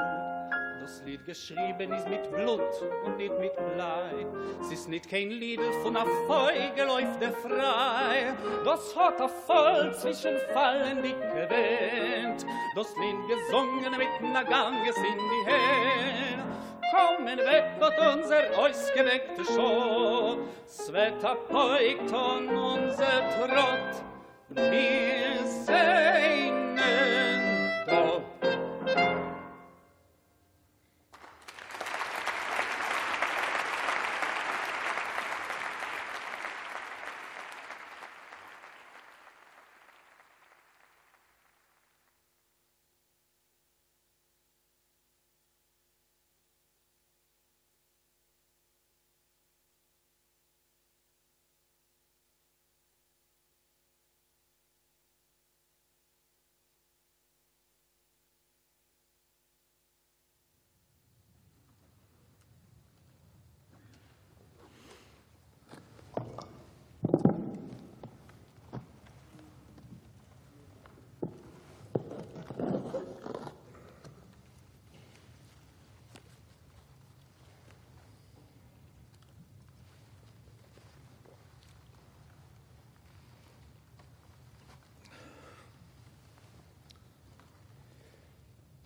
[0.82, 2.60] Das Lied geschrieben ist mit Blut
[3.04, 4.26] und nicht mit Blei.
[4.60, 8.34] Es ist nicht kein Lied von einer Feige läuft der frei.
[8.64, 12.44] Das hat er voll zwischen Fallen nicht gewähnt.
[12.74, 16.42] Das Lied gesungen mit einer Ganges in die Hände.
[16.90, 20.38] Kommen weg wird unser ausgeweckte Show.
[20.66, 24.02] Es wird erpeugt und unser Trott.
[24.48, 26.61] Wir sehnen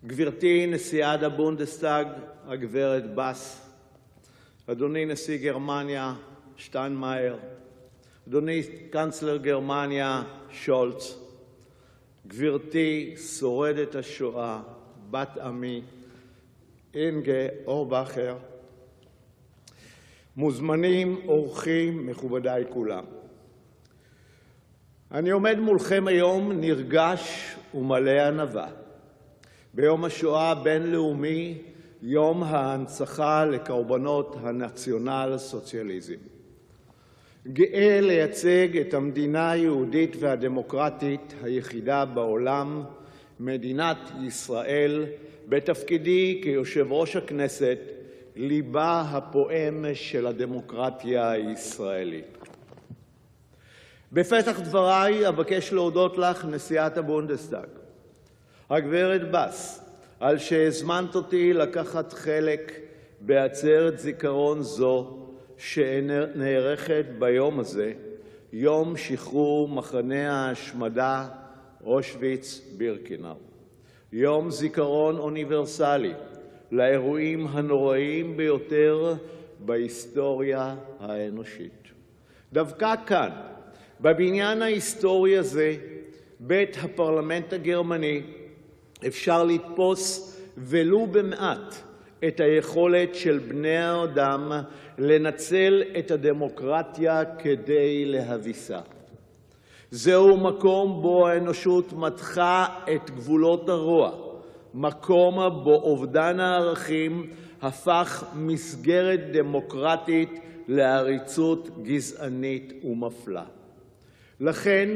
[0.06, 2.06] גברתי נשיאת הבונדסטאג
[2.46, 3.70] הגברת בס,
[4.66, 6.14] אדוני נשיא גרמניה
[6.56, 7.36] שטיינמאייר,
[8.28, 11.18] אדוני קנצלר גרמניה שולץ,
[12.26, 14.60] גברתי שורדת השואה,
[15.10, 15.82] בת עמי,
[16.94, 18.36] אינגה אורבכר,
[20.36, 23.04] מוזמנים, אורחים, מכובדיי כולם.
[25.12, 28.85] אני עומד מולכם היום נרגש ומלא ענווה
[29.76, 31.58] ביום השואה הבין-לאומי,
[32.02, 36.14] יום ההנצחה לקורבנות הנציונל-סוציאליזם.
[37.46, 42.82] גאה לייצג את המדינה היהודית והדמוקרטית היחידה בעולם,
[43.40, 45.06] מדינת ישראל,
[45.48, 47.78] בתפקידי כיושב-ראש הכנסת,
[48.36, 52.38] ליבה הפועם של הדמוקרטיה הישראלית.
[54.12, 57.68] בפתח דבריי אבקש להודות לך, נשיאת הבונדסטאג,
[58.70, 59.84] הגברת בס,
[60.20, 62.72] על שהזמנת אותי לקחת חלק
[63.20, 65.16] בעצרת זיכרון זו
[65.58, 67.92] שנערכת ביום הזה,
[68.52, 71.28] יום שחרור מחנה ההשמדה
[71.84, 73.34] אושוויץ-בירקנאו,
[74.12, 76.12] יום זיכרון אוניברסלי
[76.72, 79.14] לאירועים הנוראיים ביותר
[79.58, 81.88] בהיסטוריה האנושית.
[82.52, 83.30] דווקא כאן,
[84.00, 85.76] בבניין ההיסטורי הזה,
[86.40, 88.22] בית הפרלמנט הגרמני,
[89.06, 91.74] אפשר לתפוס ולו במעט
[92.28, 94.52] את היכולת של בני האדם
[94.98, 98.80] לנצל את הדמוקרטיה כדי להביסה.
[99.90, 104.10] זהו מקום שבו האנושות מתחה את גבולות הרוע,
[104.74, 107.30] מקום שבו אובדן הערכים
[107.62, 110.30] הפך מסגרת דמוקרטית
[110.68, 113.44] לעריצות גזענית ומפלה.
[114.40, 114.88] לכן,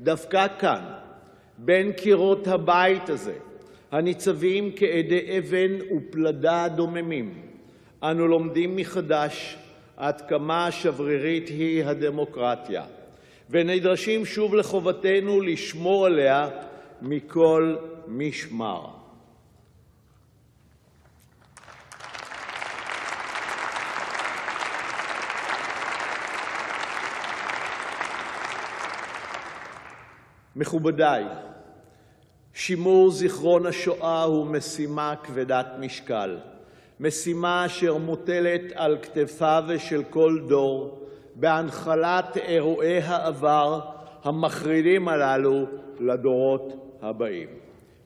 [0.00, 0.99] דווקא כאן,
[1.64, 3.34] בין קירות הבית הזה,
[3.92, 7.34] הניצבים כעדי אבן ופלדה דוממים,
[8.02, 9.56] אנו לומדים מחדש
[9.96, 12.84] עד כמה שברירית היא הדמוקרטיה,
[13.50, 16.48] ונדרשים שוב לחובתנו לשמור עליה
[17.02, 17.76] מכל
[18.08, 18.99] משמר.
[30.60, 31.24] מכובדיי,
[32.54, 36.38] שימור זיכרון השואה הוא משימה כבדת משקל,
[37.00, 43.80] משימה אשר מוטלת על כתפיו של כל דור בהנחלת אירועי העבר
[44.22, 45.66] המחרידים הללו
[46.00, 47.48] לדורות הבאים.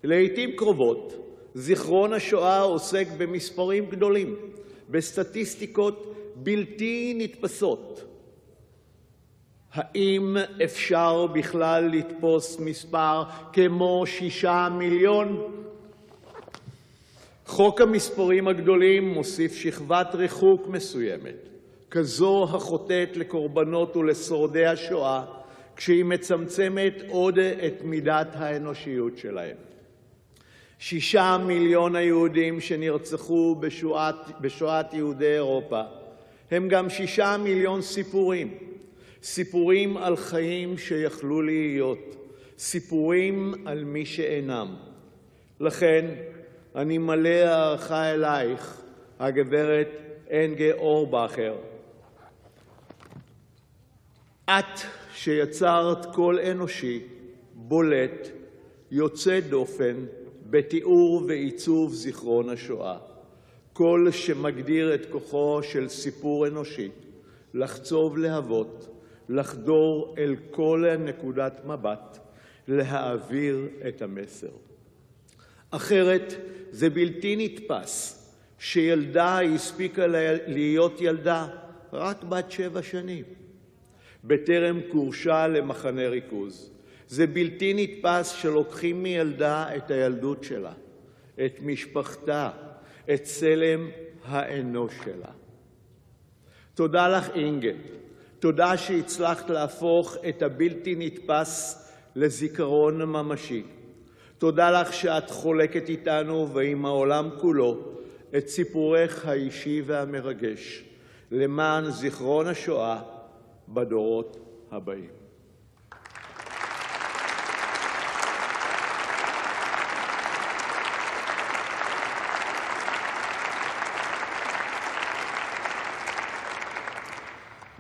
[0.05, 1.13] לעיתים קרובות
[1.55, 4.37] זיכרון השואה עוסק במספרים גדולים,
[4.91, 8.14] בסטטיסטיקות בלתי נתפסות.
[9.75, 13.23] האם אפשר בכלל לתפוס מספר
[13.53, 15.53] כמו שישה מיליון?
[17.47, 21.49] חוק המספרים הגדולים מוסיף שכבת ריחוק מסוימת,
[21.91, 25.23] כזו החוטאת לקורבנות ולשורדי השואה,
[25.77, 29.57] כשהיא מצמצמת עוד את מידת האנושיות שלהם.
[30.79, 35.83] שישה מיליון היהודים שנרצחו בשואת, בשואת יהודי אירופה
[36.51, 38.55] הם גם שישה מיליון סיפורים,
[39.25, 42.17] סיפורים על חיים שיכלו להיות,
[42.59, 44.77] סיפורים על מי שאינם.
[45.61, 46.05] לכן
[46.75, 48.83] אני מלא הערכה אלייך,
[49.19, 49.89] הגברת
[50.31, 51.55] אנגה אורבכר.
[54.45, 54.81] את
[55.15, 57.03] שיצרת קול אנושי,
[57.55, 58.29] בולט,
[58.91, 59.97] יוצא דופן,
[60.51, 62.99] בתיאור ועיצוב זיכרון השואה,
[63.73, 66.91] קול שמגדיר את כוחו של סיפור אנושי
[67.55, 68.94] לחצוב להבות,
[69.29, 72.19] לחדור אל כל נקודת מבט,
[72.69, 74.49] להעביר את המסר.
[75.71, 76.35] אחרת
[76.71, 78.21] זה בלתי נתפס
[78.59, 80.07] שילדה הספיקה
[80.47, 81.49] להיות ילדה
[81.93, 83.25] רק בת שבע שנים,
[84.25, 86.71] בטרם גורשה למחנה ריכוז.
[87.09, 90.73] זה בלתי נתפס שלוקחים מילדה את הילדות שלה,
[91.45, 92.51] את משפחתה,
[93.15, 93.91] את צלם
[94.25, 95.31] האנוש שלה.
[96.75, 97.71] תודה לך, אינגה.
[98.45, 101.85] תודה שהצלחת להפוך את הבלתי-נתפס
[102.17, 103.63] לזיכרון ממשי.
[104.39, 107.79] תודה לך שאת חולקת איתנו ועם העולם כולו
[108.37, 110.85] את סיפורך האישי והמרגש
[111.31, 113.01] למען זיכרון השואה
[113.69, 114.37] בדורות
[114.71, 115.24] הבאים.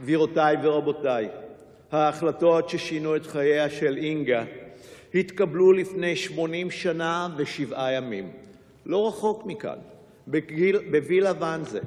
[0.05, 1.29] גבירותיי ורבותיי,
[1.93, 4.45] ההחלטות ששינו את חייה של אינגה
[5.15, 8.33] התקבלו לפני 80 שנה ושבעה ימים,
[8.87, 9.79] לא רחוק מכאן,
[10.91, 11.81] בווילה ואנזה.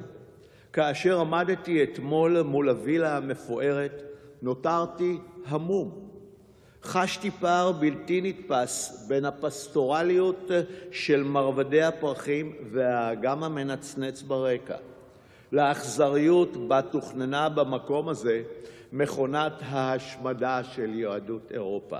[0.73, 4.03] כאשר עמדתי אתמול מול הווילה המפוארת,
[4.41, 6.09] נותרתי המום.
[6.83, 10.51] חשתי פער בלתי נתפס בין הפסטורליות
[10.91, 14.75] של מרבדי הפרחים והאגם המנצנץ ברקע
[15.51, 18.41] לאכזריות בה תוכננה במקום הזה
[18.93, 21.97] מכונת ההשמדה של יהדות אירופה.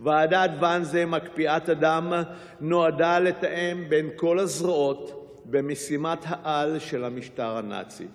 [0.00, 2.12] ועדת ואנזה מקפיאת הדם
[2.60, 8.06] נועדה לתאם בין כל הזרועות במשימת העל של המשטר הנאצי,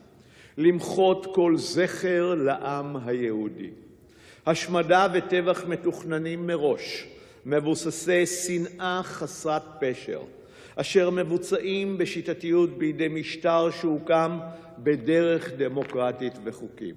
[0.58, 3.70] למחות כל זכר לעם היהודי.
[4.46, 7.08] השמדה וטבח מתוכננים מראש,
[7.46, 10.20] מבוססי שנאה חסרת פשר,
[10.76, 14.40] אשר מבוצעים בשיטתיות בידי משטר שהוקם
[14.80, 16.96] בדרך דמוקרטית וחוקים.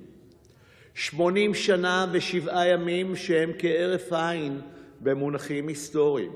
[0.94, 4.60] שמונים שנה ושבעה ימים שהם כהרף עין
[5.00, 6.32] במונחים היסטוריים,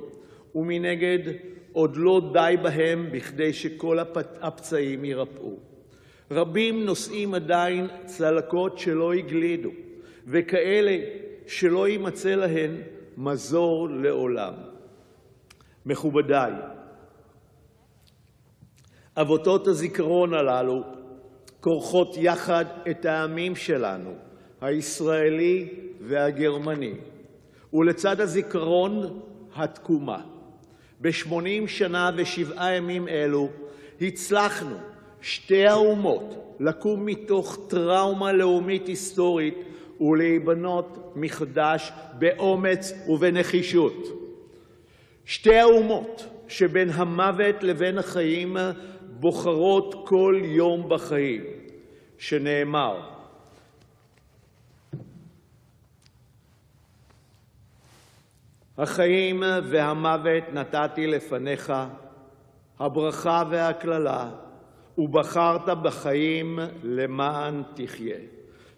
[0.54, 1.18] ומנגד
[1.72, 3.98] עוד לא די בהם בכדי שכל
[4.40, 5.56] הפצעים יירפאו.
[6.30, 9.70] רבים נושאים עדיין צלקות שלא הגלידו,
[10.26, 10.98] וכאלה
[11.46, 12.76] שלא יימצא להן
[13.16, 14.52] מזור לעולם.
[15.86, 16.52] מכובדיי,
[19.16, 20.82] אבותות הזיכרון הללו
[21.60, 24.14] כורכות יחד את העמים שלנו,
[24.60, 25.68] הישראלי
[26.00, 26.94] והגרמני,
[27.74, 29.20] ולצד הזיכרון,
[29.56, 30.20] התקומה.
[31.00, 33.48] ב-80 שנה ושבעה ימים אלו
[34.00, 34.76] הצלחנו,
[35.20, 39.54] שתי האומות, לקום מתוך טראומה לאומית היסטורית
[40.00, 44.06] ולהיבנות מחדש באומץ ובנחישות.
[45.24, 48.56] שתי האומות שבין המוות לבין החיים
[49.22, 51.44] בוחרות כל יום בחיים,
[52.18, 53.00] שנאמר
[58.78, 61.72] החיים והמוות נתתי לפניך,
[62.78, 64.30] הברכה והקללה,
[64.98, 68.18] ובחרת בחיים למען תחיה.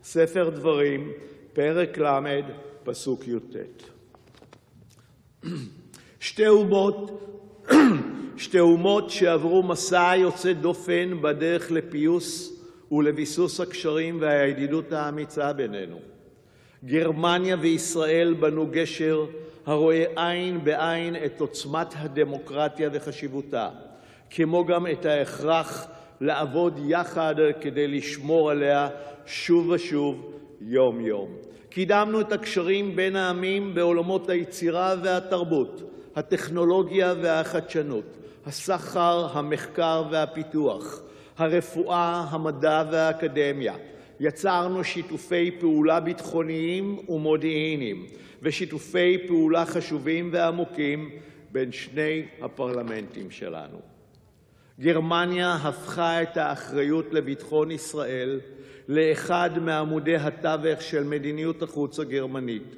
[0.03, 1.13] ספר דברים,
[1.53, 2.41] פרק ל',
[2.85, 3.57] פסוק י"ט.
[6.21, 7.21] שתי אומות,
[8.37, 12.61] שתי אומות שעברו מסע יוצא דופן בדרך לפיוס
[12.93, 15.99] ולביסוס הקשרים והידידות האמיצה בינינו.
[16.85, 19.27] גרמניה וישראל בנו גשר
[19.67, 23.69] הרואה עין בעין את עוצמת הדמוקרטיה וחשיבותה,
[24.31, 25.87] כמו גם את ההכרח
[26.21, 28.89] לעבוד יחד כדי לשמור עליה
[29.27, 31.29] שוב ושוב, יום-יום.
[31.69, 35.83] קידמנו את הקשרים בין העמים בעולמות היצירה והתרבות,
[36.17, 38.05] הטכנולוגיה והחדשנות,
[38.47, 41.01] הסחר, המחקר והפיתוח,
[41.39, 43.75] הרפואה, המדע והאקדמיה.
[44.21, 48.07] יצרנו שיתופי פעולה ביטחוניים ומודיעיניים
[48.43, 51.11] ושיתופי פעולה חשובים ועמוקים
[51.53, 53.79] בין שני הפרלמנטים שלנו.
[54.81, 58.41] גרמניה הפכה את האחריות לביטחון ישראל
[58.89, 62.77] לאחד מעמודי התווך של מדיניות החוץ הגרמנית.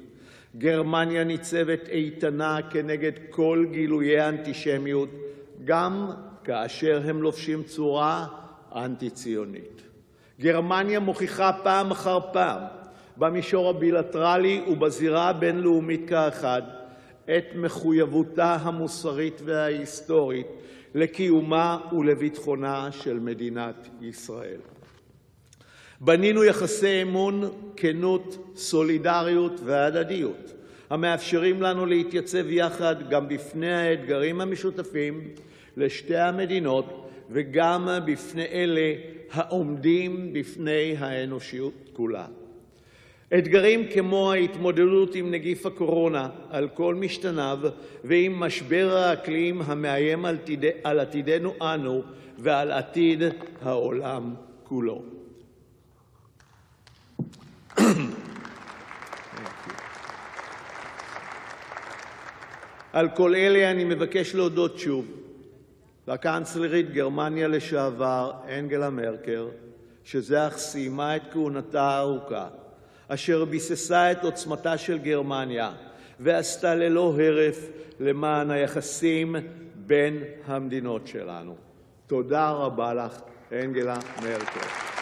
[0.57, 5.09] גרמניה ניצבת איתנה כנגד כל גילויי האנטישמיות,
[5.65, 6.11] גם
[6.43, 8.25] כאשר הם לובשים צורה
[8.75, 9.81] אנטי-ציונית.
[10.39, 12.61] גרמניה מוכיחה פעם אחר פעם
[13.17, 16.61] במישור הבילטרלי ובזירה הבין-לאומית כאחד
[17.25, 20.47] את מחויבותה המוסרית וההיסטורית
[20.95, 24.59] לקיומה ולביטחונה של מדינת ישראל.
[26.01, 27.43] בנינו יחסי אמון,
[27.75, 30.53] כנות, סולידריות והדדיות
[30.89, 35.21] המאפשרים לנו להתייצב יחד גם בפני האתגרים המשותפים
[35.77, 38.93] לשתי המדינות וגם בפני אלה
[39.31, 42.25] העומדים בפני האנושות כולה.
[43.37, 47.59] אתגרים כמו ההתמודדות עם נגיף הקורונה על כל משתניו
[48.03, 50.25] ועם משבר האקלים המאיים
[50.83, 52.03] על עתידנו אנו
[52.37, 53.23] ועל עתיד
[53.61, 54.33] העולם
[54.63, 55.01] כולו.
[62.93, 65.05] על כל אלה אני מבקש להודות שוב
[66.07, 69.47] לקנצלרית גרמניה לשעבר אנגלה מרקר,
[70.03, 72.47] שזה אך סיימה את כהונתה הארוכה,
[73.07, 75.71] אשר ביססה את עוצמתה של גרמניה
[76.19, 77.69] ועשתה ללא הרף
[77.99, 79.35] למען היחסים
[79.75, 81.55] בין המדינות שלנו.
[82.07, 83.19] תודה רבה לך,
[83.51, 84.96] אנגלה מרקל.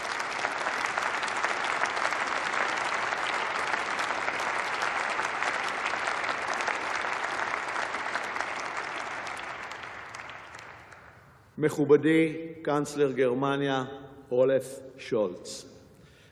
[11.58, 13.86] מכובדי קנצלר גרמניה
[14.32, 15.76] אולף שולץ,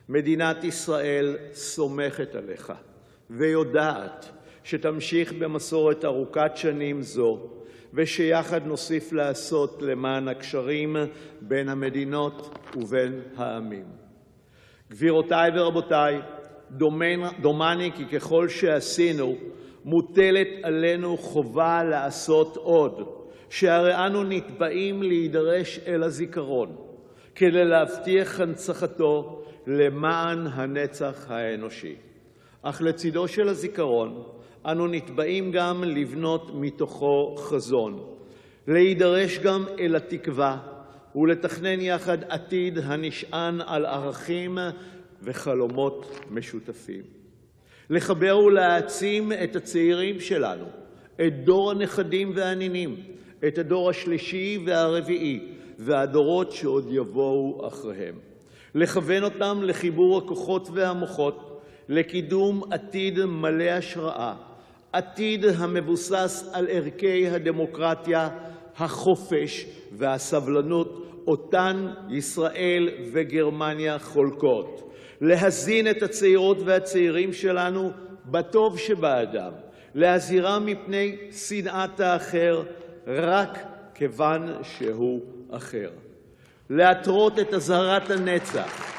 [0.10, 2.74] מדינת ישראל סומכת עליך
[3.30, 4.30] ויודעת
[4.64, 7.50] שתמשיך במסורת ארוכת שנים זו
[7.94, 10.96] ושיחד נוסיף לעשות למען הקשרים
[11.42, 13.86] בין המדינות ובין העמים.
[14.92, 16.20] גבירותיי ורבותיי,
[17.42, 19.36] דומני כי ככל שעשינו,
[19.86, 23.23] מוטלת עלינו חובה לעשות עוד,
[23.54, 26.76] שהרי אנו נתבעים להידרש אל הזיכרון
[27.36, 31.96] כדי להבטיח הנצחתו למען הנצח האנושי.
[32.62, 34.24] אך לצידו של הזיכרון
[34.66, 38.04] אנו נתבעים גם לבנות מתוכו חזון,
[38.68, 40.58] להידרש גם אל התקווה
[41.16, 44.58] ולתכנן יחד עתיד הנשען על ערכים
[45.22, 47.04] וחלומות משותפים.
[47.90, 50.66] לחבר ולהעצים את הצעירים שלנו,
[51.16, 53.14] את דור הנכדים והנינים,
[53.48, 55.40] את הדור השלישי והרביעי
[55.80, 58.16] והדורות שעוד יבואו אחריהם.
[58.76, 64.34] לכוון אותם לחיבור הכוחות והמוחות, לקידום עתיד מלא השראה,
[64.94, 68.30] עתיד המבוסס על ערכי הדמוקרטיה,
[68.78, 74.94] החופש והסבלנות אותן ישראל וגרמניה חולקות.
[75.22, 77.92] להזין את הצעירות והצעירים שלנו
[78.26, 79.52] בטוב שבאדם,
[79.96, 82.64] להזהירם מפני שנאת האחר
[83.08, 83.58] רק
[83.94, 85.22] כיוון שהוא
[85.52, 85.90] אחר.
[86.70, 88.94] להתרות את אזהרת הנצח.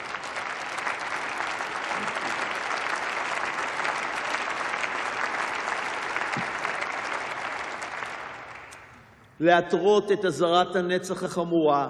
[9.40, 11.89] להתרות את אזהרת הנצח החמורה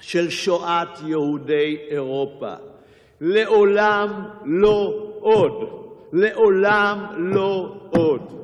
[0.00, 2.54] של שואת יהודי אירופה.
[3.20, 5.84] לעולם לא עוד.
[6.12, 8.43] לעולם לא עוד.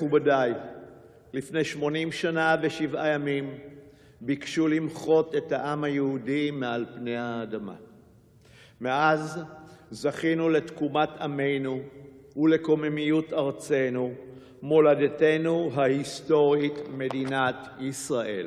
[0.00, 0.52] מכובדיי,
[1.32, 3.58] לפני 80 שנה ושבעה ימים
[4.20, 7.74] ביקשו למחות את העם היהודי מעל פני האדמה.
[8.80, 9.40] מאז
[9.90, 11.80] זכינו לתקומת עמנו
[12.36, 14.12] ולקוממיות ארצנו,
[14.62, 18.46] מולדתנו ההיסטורית, מדינת ישראל.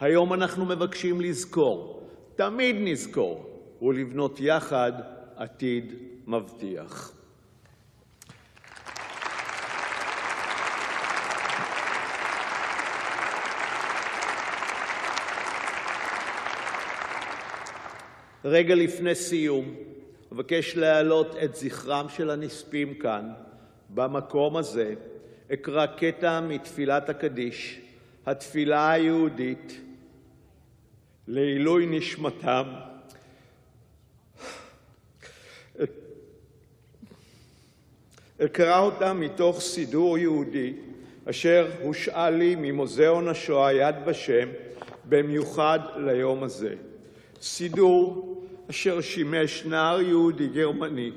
[0.00, 3.50] היום אנחנו מבקשים לזכור, תמיד נזכור,
[3.82, 4.92] ולבנות יחד
[5.36, 5.92] עתיד
[6.26, 7.15] מבטיח.
[18.48, 19.74] רגע לפני סיום
[20.32, 23.32] אבקש להעלות את זכרם של הנספים כאן,
[23.94, 24.94] במקום הזה.
[25.52, 27.80] אקרא קטע מתפילת הקדיש,
[28.26, 29.80] התפילה היהודית
[31.28, 32.64] לעילוי נשמתם.
[38.44, 40.72] אקרא אותה מתוך סידור יהודי
[41.30, 44.48] אשר הושאל לי ממוזיאון השואה יד ושם
[45.04, 46.74] במיוחד ליום הזה.
[47.40, 48.35] סידור
[48.70, 51.10] אשר שימש נער יהודי גרמני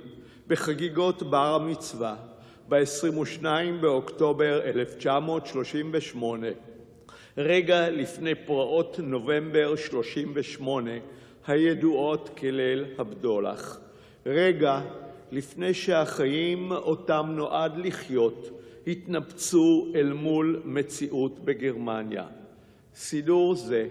[0.47, 2.15] בחגיגות בר-המצווה
[2.69, 3.43] ב-22
[3.81, 6.47] באוקטובר 1938,
[7.37, 10.91] רגע לפני פרעות נובמבר 1938
[11.47, 13.79] הידועות כליל הבדולח,
[14.25, 14.81] רגע
[15.31, 18.49] לפני שהחיים אותם נועד לחיות
[18.87, 22.25] התנפצו אל מול מציאות בגרמניה.
[22.95, 23.87] סידור זה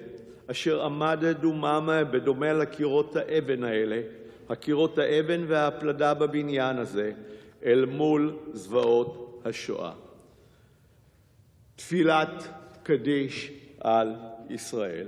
[0.51, 4.01] אשר עמד דומם בדומה לקירות האבן האלה,
[4.49, 7.12] הקירות האבן והפלדה בבניין הזה,
[7.65, 9.93] אל מול זוועות השואה.
[11.77, 12.49] תפילת
[12.83, 14.15] קדיש על
[14.51, 15.07] ישראל.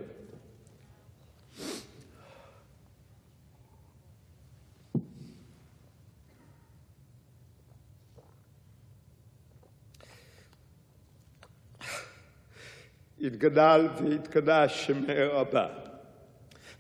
[13.21, 15.67] יתגדל ויתקדש שמי רבה.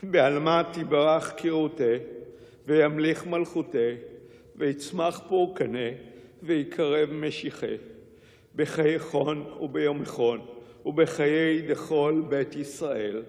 [0.02, 1.94] בעלמא תברך קירותה,
[2.66, 3.88] וימליך מלכותה,
[4.56, 5.88] ויצמח פורקנה,
[6.42, 7.66] ויקרב משיחה.
[8.56, 10.40] בחיי חון וביום חון,
[10.86, 13.22] ובחיי דכל בית ישראל,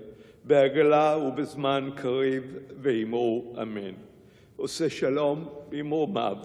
[0.43, 3.93] בעגלה ובזמן קריב, ואמרו אמן.
[4.55, 6.37] עושה שלום במרומיו,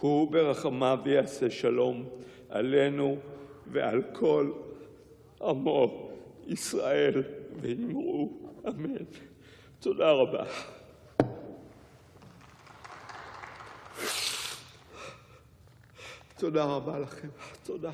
[0.00, 2.08] הוא ברחמיו יעשה שלום
[2.48, 3.16] עלינו
[3.72, 4.50] ועל כל
[5.44, 6.10] עמו
[6.46, 7.22] ישראל,
[7.60, 8.32] ואמרו
[8.68, 9.04] אמן.
[9.80, 10.44] תודה רבה.
[16.36, 17.28] תודה רבה לכם.
[17.64, 17.90] תודה.